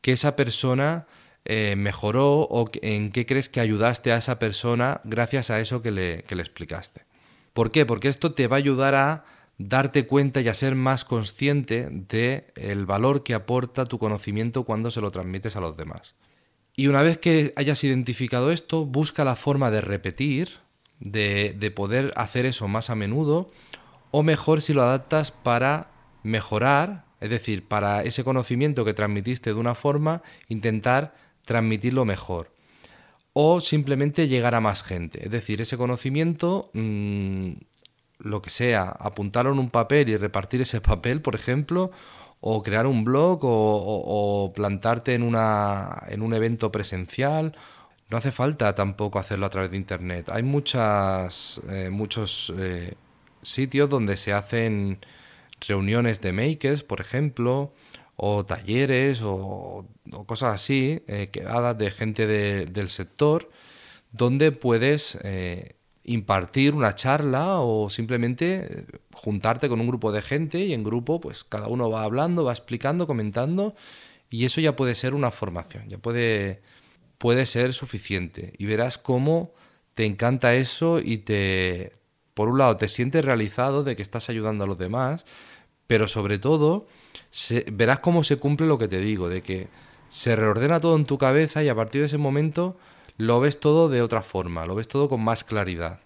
que 0.00 0.12
esa 0.12 0.36
persona 0.36 1.06
eh, 1.44 1.74
mejoró 1.76 2.42
o 2.42 2.70
en 2.82 3.10
qué 3.10 3.26
crees 3.26 3.48
que 3.48 3.60
ayudaste 3.60 4.12
a 4.12 4.18
esa 4.18 4.38
persona 4.38 5.00
gracias 5.04 5.50
a 5.50 5.60
eso 5.60 5.82
que 5.82 5.90
le, 5.90 6.22
que 6.22 6.36
le 6.36 6.42
explicaste. 6.42 7.02
¿Por 7.52 7.70
qué? 7.70 7.84
Porque 7.84 8.08
esto 8.08 8.32
te 8.32 8.46
va 8.46 8.56
a 8.56 8.58
ayudar 8.58 8.94
a 8.94 9.24
darte 9.58 10.06
cuenta 10.06 10.40
y 10.40 10.48
a 10.48 10.54
ser 10.54 10.74
más 10.74 11.04
consciente 11.04 11.88
de 11.90 12.46
el 12.56 12.86
valor 12.86 13.22
que 13.22 13.34
aporta 13.34 13.84
tu 13.84 13.98
conocimiento 13.98 14.64
cuando 14.64 14.90
se 14.90 15.00
lo 15.00 15.10
transmites 15.10 15.56
a 15.56 15.60
los 15.60 15.76
demás. 15.76 16.14
Y 16.74 16.86
una 16.86 17.02
vez 17.02 17.18
que 17.18 17.52
hayas 17.56 17.84
identificado 17.84 18.50
esto, 18.50 18.86
busca 18.86 19.24
la 19.24 19.36
forma 19.36 19.70
de 19.70 19.80
repetir, 19.80 20.58
de, 21.00 21.54
de 21.58 21.70
poder 21.70 22.12
hacer 22.16 22.46
eso 22.46 22.68
más 22.68 22.90
a 22.90 22.94
menudo, 22.94 23.50
o 24.10 24.22
mejor 24.22 24.62
si 24.62 24.72
lo 24.72 24.82
adaptas 24.82 25.32
para 25.32 25.90
mejorar, 26.22 27.04
es 27.20 27.30
decir, 27.30 27.66
para 27.66 28.02
ese 28.02 28.24
conocimiento 28.24 28.84
que 28.84 28.94
transmitiste 28.94 29.52
de 29.52 29.60
una 29.60 29.74
forma, 29.74 30.22
intentar 30.48 31.14
transmitirlo 31.44 32.04
mejor. 32.04 32.52
O 33.32 33.60
simplemente 33.60 34.28
llegar 34.28 34.54
a 34.54 34.60
más 34.60 34.82
gente. 34.82 35.24
Es 35.24 35.30
decir, 35.30 35.60
ese 35.60 35.76
conocimiento, 35.76 36.70
mmm, 36.74 37.52
lo 38.18 38.42
que 38.42 38.50
sea, 38.50 38.84
apuntarlo 38.84 39.52
en 39.52 39.58
un 39.58 39.70
papel 39.70 40.08
y 40.08 40.16
repartir 40.16 40.60
ese 40.60 40.80
papel, 40.80 41.20
por 41.22 41.34
ejemplo, 41.34 41.90
o 42.44 42.62
crear 42.62 42.86
un 42.88 43.04
blog, 43.04 43.38
o, 43.44 44.52
plantarte 44.54 45.14
en, 45.14 45.22
una, 45.22 46.02
en 46.08 46.22
un 46.22 46.34
evento 46.34 46.72
presencial. 46.72 47.56
No 48.10 48.16
hace 48.18 48.32
falta 48.32 48.74
tampoco 48.74 49.20
hacerlo 49.20 49.46
a 49.46 49.50
través 49.50 49.70
de 49.70 49.76
Internet. 49.76 50.28
Hay 50.28 50.42
muchas, 50.42 51.60
eh, 51.70 51.88
muchos 51.90 52.52
eh, 52.58 52.94
sitios 53.42 53.88
donde 53.88 54.16
se 54.16 54.32
hacen 54.32 54.98
reuniones 55.60 56.20
de 56.20 56.32
makers, 56.32 56.82
por 56.82 57.00
ejemplo, 57.00 57.72
o 58.16 58.44
talleres 58.44 59.20
o, 59.22 59.86
cosas 60.26 60.54
así, 60.54 61.00
eh, 61.06 61.28
quedadas 61.32 61.78
de 61.78 61.92
gente 61.92 62.26
de, 62.26 62.66
del 62.66 62.90
sector, 62.90 63.50
donde 64.10 64.50
puedes 64.50 65.16
impartir 66.04 66.74
una 66.74 66.94
charla 66.94 67.60
o 67.60 67.88
simplemente 67.88 68.66
eh, 68.68 68.86
juntarte 69.12 69.68
con 69.68 69.80
un 69.80 69.86
grupo 69.86 70.12
de 70.12 70.22
gente 70.22 70.58
y 70.60 70.72
en 70.72 70.82
grupo 70.82 71.20
pues 71.20 71.44
cada 71.44 71.68
uno 71.68 71.90
va 71.90 72.02
hablando, 72.02 72.44
va 72.44 72.52
explicando, 72.52 73.06
comentando 73.06 73.74
y 74.30 74.44
eso 74.44 74.60
ya 74.60 74.74
puede 74.74 74.94
ser 74.94 75.14
una 75.14 75.30
formación, 75.30 75.88
ya 75.88 75.98
puede, 75.98 76.62
puede 77.18 77.46
ser 77.46 77.74
suficiente. 77.74 78.54
Y 78.58 78.64
verás 78.64 78.98
cómo 78.98 79.52
te 79.94 80.06
encanta 80.06 80.54
eso 80.54 81.00
y 81.00 81.18
te, 81.18 81.92
por 82.34 82.48
un 82.48 82.58
lado, 82.58 82.76
te 82.78 82.88
sientes 82.88 83.24
realizado 83.24 83.84
de 83.84 83.94
que 83.94 84.02
estás 84.02 84.30
ayudando 84.30 84.64
a 84.64 84.66
los 84.66 84.78
demás, 84.78 85.26
pero 85.86 86.08
sobre 86.08 86.38
todo 86.38 86.86
se, 87.30 87.66
verás 87.70 87.98
cómo 87.98 88.24
se 88.24 88.36
cumple 88.36 88.66
lo 88.66 88.78
que 88.78 88.88
te 88.88 89.00
digo, 89.00 89.28
de 89.28 89.42
que 89.42 89.68
se 90.08 90.34
reordena 90.34 90.80
todo 90.80 90.96
en 90.96 91.04
tu 91.04 91.18
cabeza 91.18 91.62
y 91.62 91.68
a 91.68 91.74
partir 91.74 92.00
de 92.00 92.06
ese 92.06 92.18
momento 92.18 92.78
lo 93.16 93.40
ves 93.40 93.60
todo 93.60 93.88
de 93.88 94.02
otra 94.02 94.22
forma, 94.22 94.66
lo 94.66 94.74
ves 94.74 94.88
todo 94.88 95.08
con 95.08 95.22
más 95.22 95.44
claridad. 95.44 96.00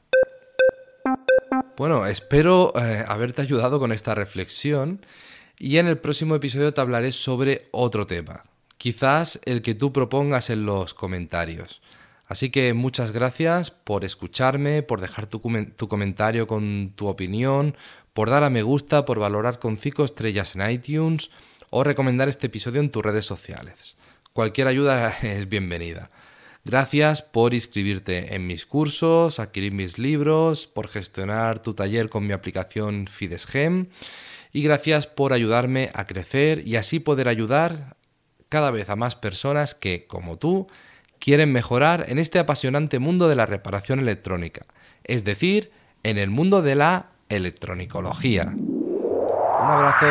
Bueno, 1.76 2.06
espero 2.06 2.72
eh, 2.76 3.04
haberte 3.06 3.42
ayudado 3.42 3.78
con 3.78 3.92
esta 3.92 4.14
reflexión 4.14 5.04
y 5.58 5.76
en 5.76 5.86
el 5.86 5.98
próximo 5.98 6.34
episodio 6.34 6.72
te 6.72 6.80
hablaré 6.80 7.12
sobre 7.12 7.68
otro 7.70 8.06
tema, 8.06 8.44
quizás 8.78 9.40
el 9.44 9.62
que 9.62 9.74
tú 9.74 9.92
propongas 9.92 10.50
en 10.50 10.64
los 10.64 10.94
comentarios. 10.94 11.82
Así 12.26 12.50
que 12.50 12.74
muchas 12.74 13.12
gracias 13.12 13.70
por 13.70 14.04
escucharme, 14.04 14.82
por 14.82 15.00
dejar 15.00 15.26
tu, 15.26 15.40
tu, 15.76 15.88
comentario 15.88 16.46
con 16.46 16.92
tu 16.96 17.06
opinión, 17.06 17.76
por 18.14 18.30
dar 18.30 18.42
a 18.42 18.50
me 18.50 18.62
gusta, 18.62 19.04
por 19.04 19.20
valorar 19.20 19.58
con 19.58 19.78
5 19.78 20.04
estrellas 20.04 20.56
en 20.56 20.68
iTunes 20.68 21.30
o 21.70 21.84
recomendar 21.84 22.28
este 22.28 22.48
episodio 22.48 22.80
en 22.80 22.90
tus 22.90 23.04
redes 23.04 23.26
sociales. 23.26 23.96
Cualquier 24.32 24.66
ayuda 24.66 25.10
es 25.22 25.48
bienvenida. 25.48 26.10
Gracias 26.66 27.22
por 27.22 27.54
inscribirte 27.54 28.34
en 28.34 28.48
mis 28.48 28.66
cursos, 28.66 29.38
adquirir 29.38 29.70
mis 29.70 29.98
libros, 29.98 30.66
por 30.66 30.88
gestionar 30.88 31.60
tu 31.60 31.74
taller 31.74 32.08
con 32.08 32.26
mi 32.26 32.32
aplicación 32.32 33.06
Fidesgem 33.06 33.86
y 34.52 34.62
gracias 34.64 35.06
por 35.06 35.32
ayudarme 35.32 35.90
a 35.94 36.08
crecer 36.08 36.66
y 36.66 36.74
así 36.74 36.98
poder 36.98 37.28
ayudar 37.28 37.94
cada 38.48 38.72
vez 38.72 38.90
a 38.90 38.96
más 38.96 39.14
personas 39.14 39.76
que, 39.76 40.08
como 40.08 40.38
tú, 40.38 40.66
quieren 41.20 41.52
mejorar 41.52 42.06
en 42.08 42.18
este 42.18 42.40
apasionante 42.40 42.98
mundo 42.98 43.28
de 43.28 43.36
la 43.36 43.46
reparación 43.46 44.00
electrónica, 44.00 44.66
es 45.04 45.22
decir, 45.22 45.70
en 46.02 46.18
el 46.18 46.30
mundo 46.30 46.62
de 46.62 46.74
la 46.74 47.10
electronicología. 47.28 48.52
Un 48.56 49.70
abrazo. 49.70 50.06